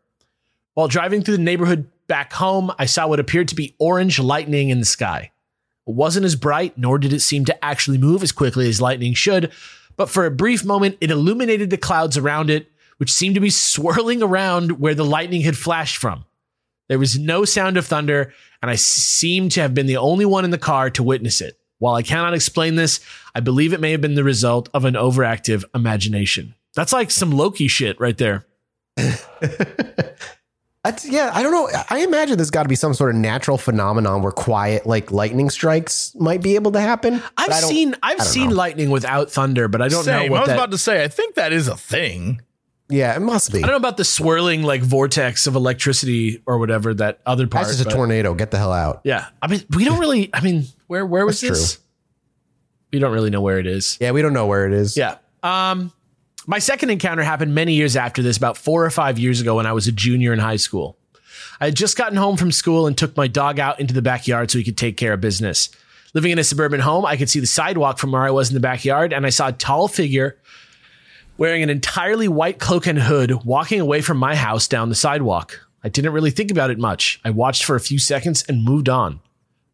[0.74, 4.70] While driving through the neighborhood back home, I saw what appeared to be orange lightning
[4.70, 5.32] in the sky.
[5.88, 9.16] It wasn't as bright, nor did it seem to actually move as quickly as lightning
[9.16, 9.52] should,
[9.98, 13.50] but for a brief moment, it illuminated the clouds around it, which seemed to be
[13.50, 16.24] swirling around where the lightning had flashed from.
[16.88, 20.46] There was no sound of thunder, and I seemed to have been the only one
[20.46, 21.58] in the car to witness it.
[21.80, 23.00] While I cannot explain this,
[23.34, 26.54] I believe it may have been the result of an overactive imagination.
[26.76, 28.46] That's like some Loki shit right there.
[30.84, 31.32] That's yeah.
[31.34, 31.70] I don't know.
[31.90, 35.50] I imagine there's got to be some sort of natural phenomenon where quiet, like lightning
[35.50, 37.16] strikes, might be able to happen.
[37.38, 38.56] I've but I don't- seen I've seen know.
[38.56, 40.30] lightning without thunder, but I don't Same.
[40.30, 40.58] know I was that.
[40.58, 42.42] about to say, I think that is a thing.
[42.90, 43.60] Yeah, it must be.
[43.60, 47.66] I don't know about the swirling like vortex of electricity or whatever that other part.
[47.68, 48.34] That's just a but- tornado.
[48.34, 49.02] Get the hell out.
[49.06, 50.30] Yeah, I mean, we don't really.
[50.34, 51.80] I mean, where where was That's this?
[52.92, 53.98] We don't really know where it is.
[54.02, 54.98] Yeah, we don't know where it is.
[54.98, 55.16] Yeah.
[55.42, 55.94] Um,
[56.48, 59.66] my second encounter happened many years after this, about four or five years ago when
[59.66, 60.98] I was a junior in high school.
[61.60, 64.52] I had just gotten home from school and took my dog out into the backyard
[64.52, 65.70] so he could take care of business.
[66.14, 68.54] Living in a suburban home, I could see the sidewalk from where I was in
[68.54, 70.38] the backyard, and I saw a tall figure
[71.38, 75.60] wearing an entirely white cloak and hood walking away from my house down the sidewalk.
[75.84, 77.20] I didn't really think about it much.
[77.26, 79.20] I watched for a few seconds and moved on.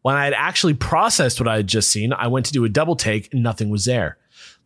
[0.02, 2.70] When I had actually processed what I had just seen, I went to do a
[2.70, 4.16] double take and nothing was there.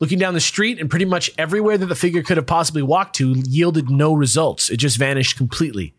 [0.01, 3.17] Looking down the street and pretty much everywhere that the figure could have possibly walked
[3.17, 4.69] to yielded no results.
[4.69, 5.95] It just vanished completely.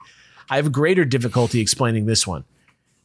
[0.50, 2.44] I have greater difficulty explaining this one.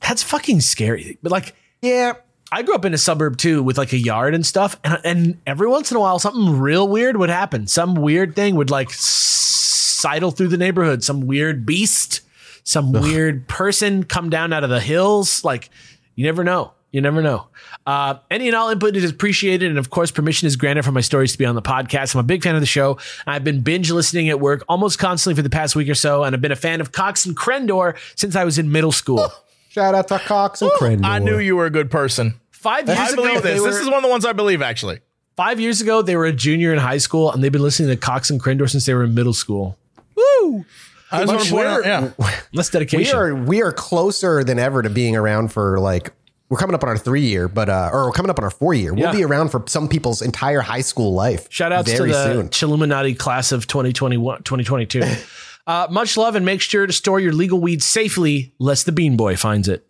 [0.01, 1.18] That's fucking scary.
[1.22, 2.14] But like, Yeah.
[2.53, 4.78] I grew up in a suburb too with like a yard and stuff.
[4.82, 7.68] And, and every once in a while, something real weird would happen.
[7.68, 11.05] Some weird thing would like sidle through the neighborhood.
[11.05, 12.22] Some weird beast,
[12.64, 15.45] some weird person come down out of the hills.
[15.45, 15.70] Like,
[16.16, 16.72] you never know.
[16.93, 17.47] You never know.
[17.86, 19.68] Uh, any and all input is appreciated.
[19.68, 22.14] And of course, permission is granted for my stories to be on the podcast.
[22.14, 22.99] I'm a big fan of the show.
[23.26, 26.24] I've been binge listening at work almost constantly for the past week or so.
[26.24, 29.30] And I've been a fan of Cox and Crendor since I was in middle school.
[29.68, 31.05] Shout out to Cox and Crendor.
[31.05, 32.34] I knew you were a good person.
[32.51, 33.61] Five years I ago, believe they this.
[33.62, 34.99] were, This is one of the ones I believe, actually.
[35.36, 37.97] five years ago, they were a junior in high school, and they've been listening to
[37.97, 39.78] Cox and Crendor since they were in middle school.
[40.16, 40.64] Woo!
[41.12, 42.11] I just want to point out, yeah.
[42.53, 46.12] That's We are we are closer than ever to being around for like
[46.51, 48.51] we're coming up on our three year, but uh, or we're coming up on our
[48.51, 48.92] four year.
[48.92, 49.12] We'll Yeah.
[49.12, 51.46] be around for some people's entire high school life.
[51.51, 52.48] Shout outs to the soon.
[52.51, 55.03] Chilluminati class of 2021, 2022.
[55.66, 59.16] uh, much love, and make sure to store your legal weed safely, lest the Bean
[59.16, 59.86] Boy finds it.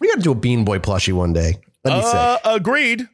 [0.00, 1.58] We got to do a Bean Boy plushie one day.
[1.84, 2.40] That'd be Uh, sick.
[2.44, 3.08] agreed.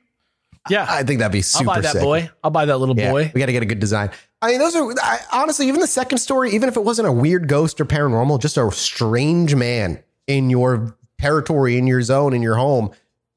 [0.68, 1.70] Yeah, I think that'd be super.
[1.70, 2.02] I'll buy that sick.
[2.02, 2.30] boy.
[2.42, 3.30] I'll buy that little Yeah, boy.
[3.32, 4.10] we got to get a good design.
[4.42, 7.12] I mean, those are I, honestly even the second story, even if it wasn't a
[7.12, 12.42] weird ghost or paranormal, just a strange man in your territory, in your zone, in
[12.42, 12.90] your home,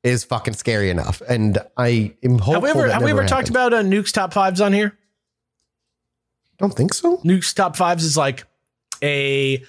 [0.03, 1.21] is fucking scary enough.
[1.27, 2.53] And I am hopeful.
[2.53, 4.97] Have we ever that have we ever talked about uh, Nuke's top fives on here?
[6.57, 7.17] Don't think so.
[7.23, 8.45] Nuke's top fives is like
[9.01, 9.63] a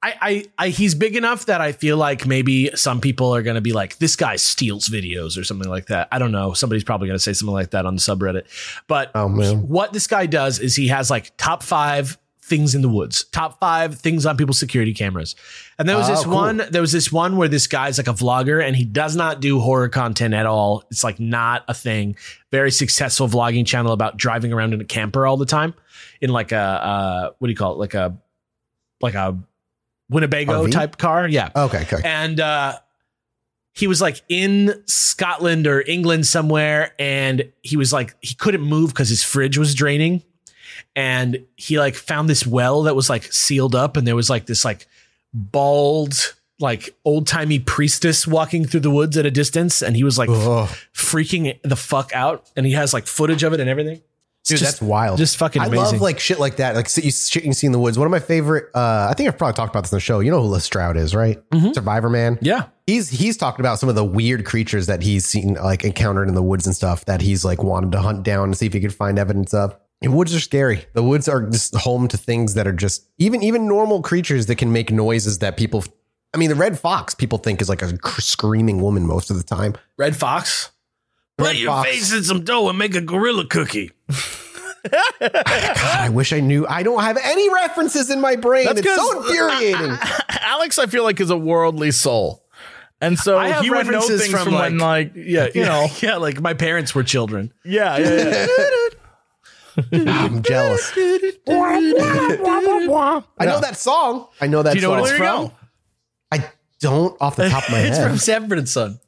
[0.00, 3.60] I, I, I he's big enough that I feel like maybe some people are gonna
[3.60, 6.08] be like, this guy steals videos or something like that.
[6.12, 6.52] I don't know.
[6.52, 8.44] Somebody's probably gonna say something like that on the subreddit.
[8.86, 12.16] But Oh what this guy does is he has like top five
[12.48, 15.36] things in the woods, top five things on people's security cameras.
[15.78, 16.34] And there was Oh, this cool.
[16.34, 19.40] one, there was this one where this guy's like a vlogger and he does not
[19.40, 20.84] do horror content at all.
[20.90, 22.16] It's like not a thing.
[22.50, 25.74] Very successful vlogging channel about driving around in a camper all the time
[26.20, 27.78] in like a, uh, what do you call it?
[27.78, 28.16] Like a,
[29.00, 29.38] like a
[30.10, 30.72] Winnebago RV?
[30.72, 31.28] type car.
[31.28, 31.82] Yeah Okay.
[31.82, 32.00] Okay.
[32.04, 32.78] and uh
[33.74, 38.90] he was like in Scotland or England somewhere and he was like he couldn't move
[38.90, 40.22] because his fridge was draining
[40.96, 44.46] and he like found this well that was like sealed up and there was like
[44.46, 44.86] this like
[45.32, 50.28] bald like old-timey priestess walking through the woods at a distance and he was like
[50.28, 50.68] Ugh.
[50.92, 54.00] freaking the fuck out and he has like footage of it and everything
[54.40, 55.18] It's Dude, just- that's wild.
[55.18, 55.78] just fucking amazing.
[55.78, 57.96] I love like shit like that, like shit you, shit you see in the woods.
[57.96, 58.70] One of my favorite.
[58.74, 60.18] uh I think I've probably talked about this on the show.
[60.18, 61.38] You know who Les Stroud is, right?
[61.50, 61.74] Mhm.
[61.74, 62.38] Survivor Man.
[62.42, 66.26] yeah He's he's talked about some of the weird creatures that he's seen, like encountered
[66.26, 68.72] in the woods and stuff that he's like wanted to hunt down and see if
[68.72, 69.76] he could find evidence of.
[70.00, 70.86] And woods are scary.
[70.92, 74.54] The woods are just home to things that are just even even normal creatures that
[74.56, 75.84] can make noises that people.
[76.34, 79.42] I mean, the red fox people think is like a screaming woman most of the
[79.42, 79.74] time.
[79.96, 80.70] red fox
[81.38, 81.88] Red put your fox.
[81.88, 83.90] face in some dough and make a gorilla cookie
[84.90, 84.92] God,
[85.32, 86.66] I wish I knew.
[86.66, 88.66] I don't have any references in my brain.
[88.66, 89.98] That's it's so 'cause- infuriating.
[90.40, 92.44] Alex, I feel like is a worldly soul,
[93.00, 95.62] and so I have he would know references things from, from, when, like, Yeah, you
[95.64, 97.52] know, yeah, like my parents were children.
[97.64, 98.46] yeah, yeah, yeah.
[99.92, 100.92] I'm jealous.
[100.96, 101.32] I
[103.40, 104.28] know that song.
[104.40, 105.00] I know that Do you know song.
[105.00, 105.52] what it's from?
[106.30, 106.44] I
[106.80, 107.88] don't off the top of my head.
[107.88, 108.98] It's from Sanford and Son.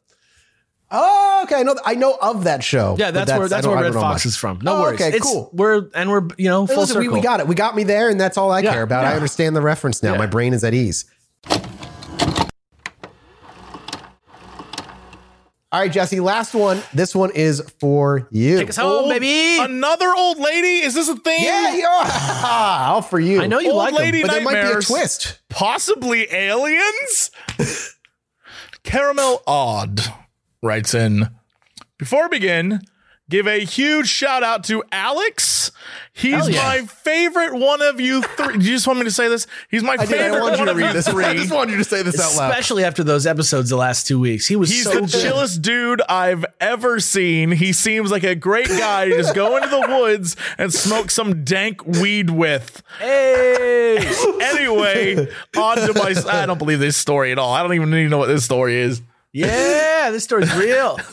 [0.90, 1.56] oh, okay.
[1.56, 1.76] I know.
[1.84, 2.96] I know of that show.
[2.98, 4.60] Yeah, but that's, where that's where Redd Foxx is from.
[4.62, 5.00] No Oh, worries.
[5.00, 5.50] okay, It's- cool.
[5.52, 7.18] We're and we're you know Hey, full listen, we, circle.
[7.18, 7.46] we got it.
[7.46, 9.04] We got me there, and that's all I Yeah, care about.
[9.04, 10.12] I understand the reference now.
[10.12, 10.18] Yeah.
[10.18, 11.04] My brain is at ease.
[15.72, 16.18] All right, Jesse.
[16.18, 16.82] Last one.
[16.92, 18.58] This one is for you.
[18.58, 19.58] Take us home, Old- baby.
[19.62, 20.84] Another old lady?
[20.84, 21.44] Is this a thing?
[21.44, 22.86] Yeah, yeah.
[22.90, 23.40] All for you.
[23.40, 23.98] I know you Old like 'em.
[24.00, 25.38] lady but there might be a twist.
[25.48, 27.30] Possibly aliens?
[28.82, 30.00] Caramel Odd
[30.62, 31.28] writes in
[31.98, 32.80] Before we begin,
[33.30, 35.72] give a huge shout out to Alex.
[36.12, 36.62] He's yeah.
[36.62, 38.58] my favorite one of you three.
[38.58, 39.46] Do you just want me to say this?
[39.70, 41.08] He's my I, did, favorite I want you one to of read you this.
[41.08, 42.50] I just wanted you to say this out loud.
[42.50, 44.46] Especially after those episodes the last two weeks.
[44.46, 45.10] He was He's so the good.
[45.10, 47.52] chillest dude I've ever seen.
[47.52, 51.44] He seems like a great guy to just go into the woods and smoke some
[51.44, 52.82] dank weed with.
[52.98, 53.98] Hey.
[54.42, 56.14] Anyway, on to my.
[56.28, 57.54] I don't believe this story at all.
[57.54, 59.00] I don't even need to know what this story is.
[59.32, 60.98] Yeah, this story's real.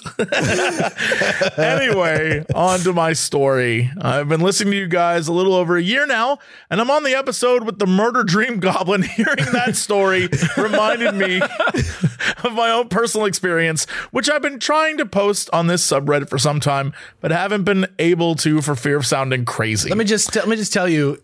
[1.57, 3.91] Anyway, on to my story.
[3.99, 6.37] I've been listening to you guys a little over a year now,
[6.69, 9.01] and I'm on the episode with the murder dream goblin.
[9.03, 11.41] Hearing that story reminded me
[12.43, 16.37] of my own personal experience, which I've been trying to post on this subreddit for
[16.37, 19.89] some time, but haven't been able to for fear of sounding crazy.
[19.89, 21.21] Let me just let me just tell you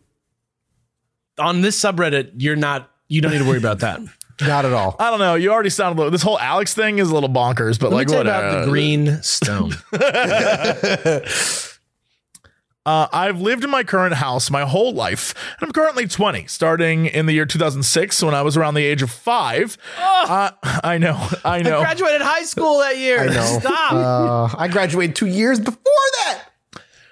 [1.37, 3.99] on this subreddit, you're not you don't need to worry about that.
[4.41, 4.95] Not at all.
[4.99, 5.35] I don't know.
[5.35, 6.11] You already sound a little.
[6.11, 8.47] This whole Alex thing is a little bonkers, but Let like me tell you whatever.
[8.49, 9.73] about the green stone.
[12.85, 17.05] Uh, I've lived in my current house my whole life, and I'm currently 20, starting
[17.05, 19.77] in the year 2006 when I was around the age of five.
[19.97, 20.51] Uh,
[20.83, 21.13] I know,
[21.45, 21.79] I know.
[21.79, 23.21] I graduated high school that year.
[23.21, 23.59] I know.
[23.61, 23.91] Stop.
[23.93, 25.77] Uh, I graduated two years before
[26.25, 26.43] that.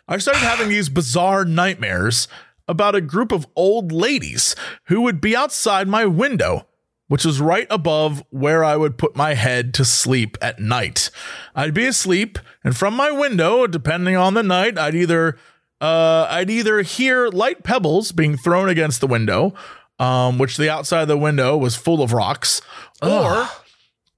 [0.10, 2.28] I started having these bizarre nightmares
[2.68, 4.58] about a group of old ladies
[4.88, 6.68] who would be outside my window,
[7.12, 11.10] which was right above where I would put my head to sleep at night.
[11.54, 15.38] I'd be asleep, and from my window, depending on the night, I'd either
[15.82, 19.54] uh, I'd either hear light pebbles being thrown against the window,
[20.00, 22.62] um, which the outside of the window was full of rocks,
[23.02, 23.46] or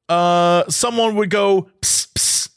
[0.08, 2.50] uh, someone would go psst, psst,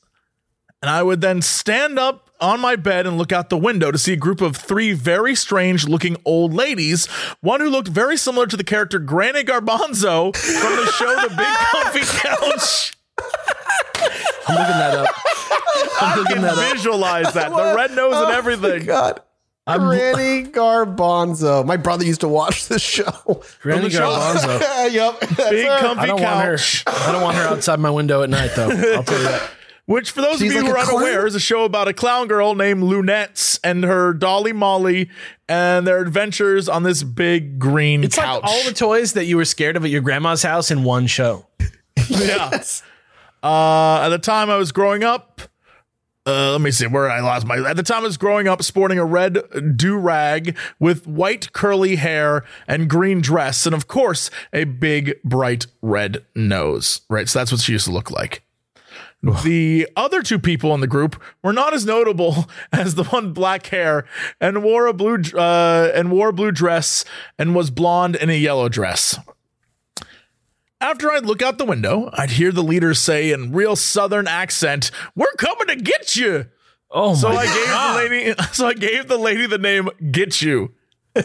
[0.82, 3.99] and I would then stand up on my bed and look out the window to
[3.99, 7.07] see a group of three very strange looking old ladies.
[7.41, 11.47] One who looked very similar to the character Granny Garbanzo from the show The Big
[11.72, 12.93] Comfy Couch.
[14.49, 15.09] I'm looking that up.
[16.01, 16.72] I'm I looking can that up.
[16.74, 17.51] visualize that.
[17.51, 18.84] The oh red nose and everything.
[18.87, 19.20] God.
[19.68, 21.66] I'm- Granny Garbanzo.
[21.66, 23.43] My brother used to watch this show.
[23.61, 23.89] Granny.
[23.89, 24.93] Garbanzo.
[24.93, 25.18] yep.
[25.20, 25.78] Big her.
[25.80, 26.59] comfy I don't want her.
[26.87, 28.68] I don't want her outside my window at night, though.
[28.70, 29.51] I'll tell you that.
[29.87, 31.26] Which, for those She's of you like who are unaware, clown?
[31.28, 35.09] is a show about a clown girl named Loonettes and her Dolly Molly
[35.49, 38.43] and their adventures on this big green It's couch.
[38.43, 41.07] like all the toys that you were scared of at your grandma's house in one
[41.07, 41.47] show.
[42.09, 42.51] yeah.
[43.45, 45.41] Uh, at the time I was growing up,
[46.26, 47.59] uh, let me see where I lost my.
[47.59, 51.95] At the time I was growing up, sporting a red do rag with white curly
[51.95, 57.03] hair and green dress, and of course a big bright red nose.
[57.09, 58.43] Right, so that's what she used to look like.
[59.23, 63.67] The other two people in the group were not as notable as the one black
[63.67, 64.07] hair
[64.41, 67.05] and wore a blue uh, and wore a blue dress
[67.39, 69.19] and was blonde in a yellow dress.
[70.81, 74.91] After I'd look out the window, I'd hear the leader say in real southern accent,
[75.17, 76.47] "We're coming to get you."
[76.91, 77.93] Oh So my I gave God.
[77.95, 80.73] the lady so I gave the lady the name Get You.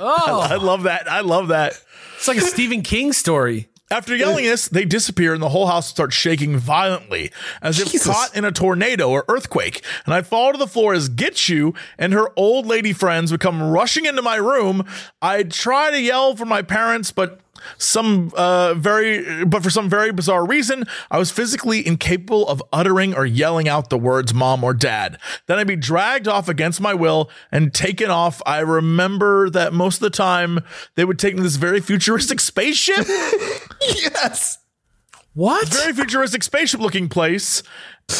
[0.00, 1.10] Oh, I love that.
[1.10, 1.72] I love that.
[2.16, 3.68] it's like a Stephen King story.
[3.90, 7.32] After yelling this, they disappear and the whole house starts shaking violently,
[7.62, 8.06] as if Jesus.
[8.06, 9.82] caught in a tornado or earthquake.
[10.04, 13.40] And I'd fall to the floor as Get You and her old lady friends would
[13.40, 14.84] come rushing into my room.
[15.22, 17.40] I'd try to yell for my parents, but
[17.76, 23.14] some uh very but for some very bizarre reason i was physically incapable of uttering
[23.14, 26.94] or yelling out the words mom or dad then i'd be dragged off against my
[26.94, 30.60] will and taken off i remember that most of the time
[30.94, 33.06] they would take me to this very futuristic spaceship
[33.80, 34.58] yes.
[35.34, 35.68] What?
[35.68, 37.62] very futuristic spaceship looking place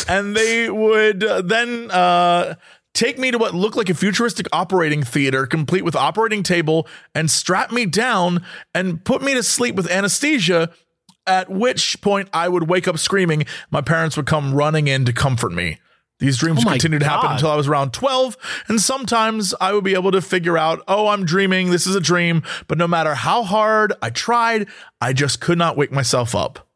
[0.09, 2.55] and they would uh, then uh
[2.99, 7.31] take me to what looked like a futuristic operating theater complete with operating table and
[7.31, 8.45] strap me down
[8.75, 10.71] and put me to sleep with anesthesia
[11.25, 13.47] at which point I would wake up screaming.
[13.71, 15.79] My parents would come running in to comfort me.
[16.19, 18.37] These dreams Oh continued to happen until I was around 12
[18.67, 22.01] and sometimes I would be able to figure out oh I'm dreaming this is a
[22.01, 24.67] dream but no matter how hard I tried
[25.01, 26.68] I just could not wake myself up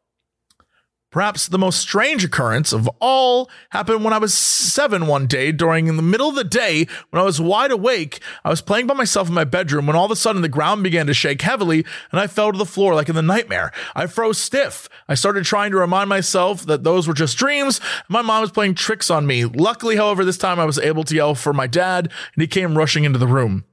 [1.13, 5.85] Perhaps the most strange occurrence of all happened when I was seven one day during
[5.85, 8.19] in the middle of the day when I was wide awake.
[8.43, 10.81] I was playing by myself in my bedroom when all of a sudden the ground
[10.81, 13.71] began to shake heavily and I fell to the floor like in the nightmare.
[13.93, 14.89] I froze stiff.
[15.07, 17.79] I started trying to remind myself that those were just dreams.
[18.09, 19.45] My mom was playing tricks on me.
[19.45, 22.75] Luckily, however, this time I was able to yell for my dad and he came
[22.75, 23.65] rushing into the room.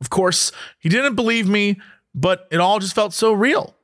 [0.00, 1.80] Of course, he didn't believe me,
[2.16, 3.76] but it all just felt so real.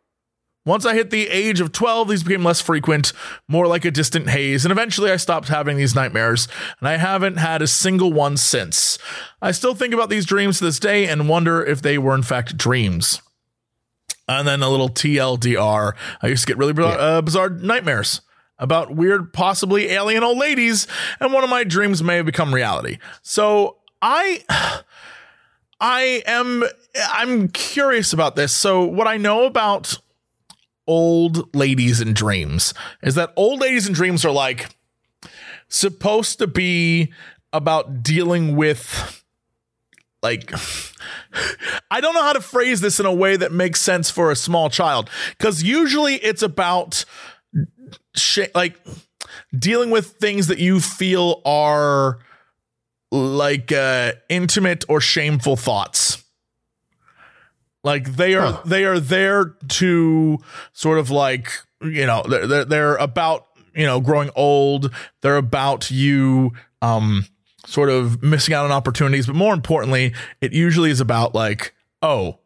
[0.67, 3.13] Once I hit the age of 12, these became less frequent,
[3.47, 6.49] more like a distant haze, and eventually I stopped having these nightmares,
[6.81, 8.99] and I haven't had a single one since.
[9.41, 12.25] I still think about these dreams to this day and wonder if they were in
[12.25, 13.23] fact dreams.
[14.29, 15.93] And then a little TLDR.
[16.21, 18.23] I used to get really bizarre, uh, bizarre nightmares
[18.59, 20.89] about weird, possibly alien old ladies,
[21.21, 22.99] and one of my dreams may have become reality.
[23.23, 24.45] So I.
[25.79, 26.65] I am
[27.13, 28.51] I'm curious about this.
[28.51, 29.99] So what I know about
[30.87, 32.73] old ladies and dreams
[33.03, 34.69] is that old ladies and dreams are like
[35.69, 37.13] supposed to be
[37.53, 39.25] about dealing with
[40.23, 40.53] like
[41.91, 44.37] I don't know how to phrase this in a way that makes sense for a
[44.37, 47.05] small child cuz usually it's about
[48.17, 48.81] sh- like
[49.57, 52.19] dealing with things that you feel are
[53.11, 56.23] like uh intimate or shameful thoughts
[57.87, 58.63] like they are Huh.
[58.67, 60.39] they are there to
[60.73, 64.91] sort of like you know they're, they're about you know growing old
[65.23, 67.25] they're about you um
[67.67, 72.39] sort of missing out on opportunities but more importantly it usually is about like oh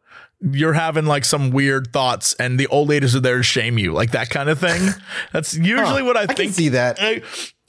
[0.51, 3.91] you're having like some weird thoughts and the old ladies are there to shame you
[3.93, 4.81] like that kind of thing
[5.33, 6.05] that's usually Huh.
[6.05, 6.97] what i I can think see that.
[6.99, 7.21] I,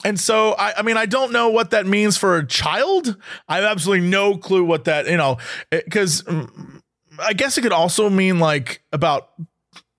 [0.05, 3.15] And so, I, I mean, I don't know what that means for a child.
[3.47, 5.37] I have absolutely no clue what that, you know,
[5.71, 6.25] because
[7.19, 9.29] I guess it could also mean like about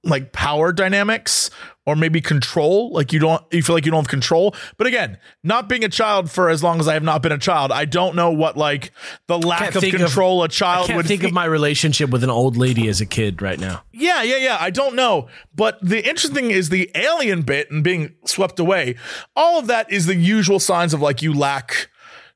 [0.03, 1.51] like power dynamics
[1.87, 2.93] or maybe control.
[2.93, 4.55] Like you don't you feel like you don't have control.
[4.77, 7.39] But again not being a child for as long as i have not been a
[7.39, 8.93] child i don't know what like
[9.27, 12.25] the lack of control of, a child I can't would think of my relationship with
[12.25, 13.83] an old lady as a kid right now.
[13.93, 14.59] Yeah yeah yeah.
[14.61, 15.29] I don't know.
[15.55, 18.97] But the interesting thing is the alien bit and being swept away.
[19.37, 21.91] All of that is the usual signs of like you lack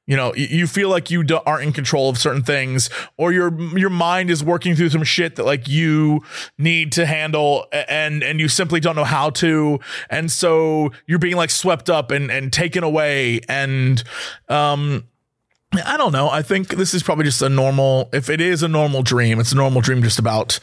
[0.08, 3.90] you know you feel like you aren't in control of certain things or your your
[3.90, 6.24] mind is working through some shit that like you
[6.56, 9.78] need to handle and and you simply don't know how to
[10.10, 14.02] and so you're being like swept up and and taken away and
[14.48, 15.04] um
[15.84, 16.30] I don't know.
[16.30, 19.52] I think this is probably just a normal, if it is a normal dream, it's
[19.52, 20.58] a normal dream just about,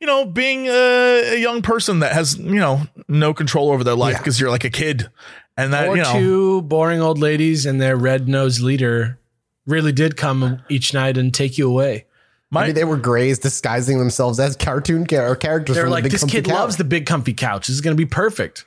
[0.00, 3.96] you know, being a, a young person that has, you know, no control over their
[3.96, 4.44] life because yeah.
[4.44, 5.10] you're like a kid
[5.58, 9.18] and that, or you know, two boring old ladies and their red nosed leader
[9.66, 12.06] really did come each night and take you away.
[12.50, 15.76] My, Maybe they were grays disguising themselves as cartoon or characters.
[15.76, 16.54] They're like, the this kid couch.
[16.54, 17.66] loves the big comfy couch.
[17.66, 18.64] This is going to be perfect.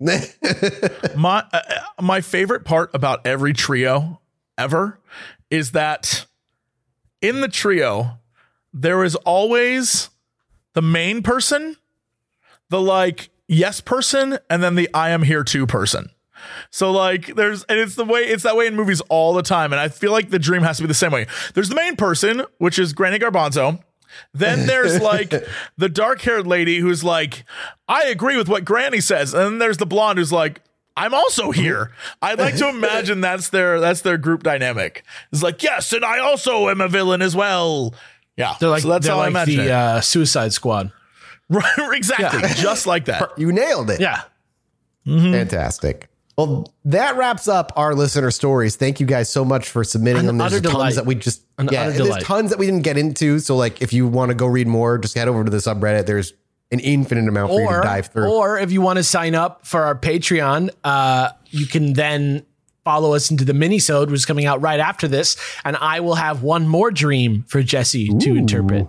[1.16, 1.60] my uh,
[2.00, 4.20] my favorite part about every trio
[4.58, 4.98] ever
[5.48, 6.26] is that
[7.20, 8.18] in the trio
[8.74, 10.10] there is always
[10.74, 11.76] the main person,
[12.68, 16.10] the like yes person, and then the I am here too person.
[16.70, 19.72] So like there's and it's the way it's that way in movies all the time.
[19.72, 21.26] And I feel like the dream has to be the same way.
[21.54, 23.82] There's the main person, which is Granny Garbanzo.
[24.34, 25.32] Then there's like
[25.76, 27.44] the dark haired lady who's like,
[27.88, 29.34] I agree with what Granny says.
[29.34, 30.60] And then there's the blonde who's like,
[30.96, 31.92] I'm also here.
[32.20, 35.04] I'd like to imagine that's their that's their group dynamic.
[35.32, 37.94] It's like, yes, and I also am a villain as well.
[38.36, 38.54] Yeah.
[38.60, 40.92] They're like so that's how like I imagine the uh, Suicide Squad.
[41.48, 42.40] Right, exactly.
[42.40, 42.54] Yeah.
[42.54, 43.32] Just like that.
[43.36, 44.00] You nailed it.
[44.00, 44.22] Yeah.
[45.06, 45.32] Mm-hmm.
[45.32, 46.08] Fantastic.
[46.36, 48.76] Well, that wraps up our listener stories.
[48.76, 50.38] Thank you guys so much for submitting An them.
[50.38, 50.94] There's tons delight.
[50.94, 53.38] that we just An yeah, there's tons that we didn't get into.
[53.38, 56.06] So like, if you want to go read more, just head over to the subreddit.
[56.06, 56.32] There's
[56.70, 58.32] an infinite amount for or, you to dive through.
[58.32, 62.46] Or if you want to sign up for our Patreon, uh, you can then
[62.82, 66.16] follow us into the minisode, which is coming out right after this, and I will
[66.16, 68.88] have one more dream for Jesse Ooh, to interpret.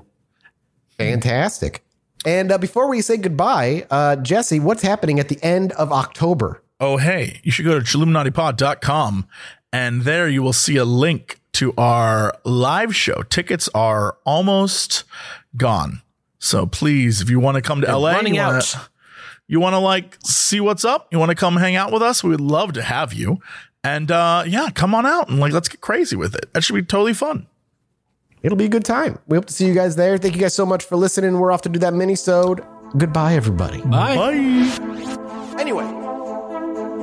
[0.98, 1.84] Fantastic.
[2.26, 6.63] And uh, before we say goodbye, uh, Jesse, what's happening at the end of October?
[6.80, 9.28] Oh, hey, you should go to chilluminatipod.com
[9.72, 13.24] and there you will see a link to our live show.
[13.24, 15.04] Tickets are almost
[15.58, 16.02] gone.
[16.40, 18.90] So please, if you want to come to They're LA, running you wanna, out.
[19.48, 21.08] You want to like see what's up?
[21.12, 22.24] You want to come hang out with us?
[22.24, 23.40] We would love to have you.
[23.84, 26.54] And uh, yeah, come on out and like let's get crazy with it.
[26.54, 27.48] That should be totally fun.
[28.42, 29.20] It'll be a good time.
[29.28, 30.18] We hope to see you guys there.
[30.18, 31.40] Thank you guys so much for listening.
[31.40, 32.62] We're off to do that mini sode.
[32.98, 33.82] Goodbye, everybody.
[33.82, 34.16] Bye.
[34.16, 35.56] Bye.
[35.60, 36.03] Anyway.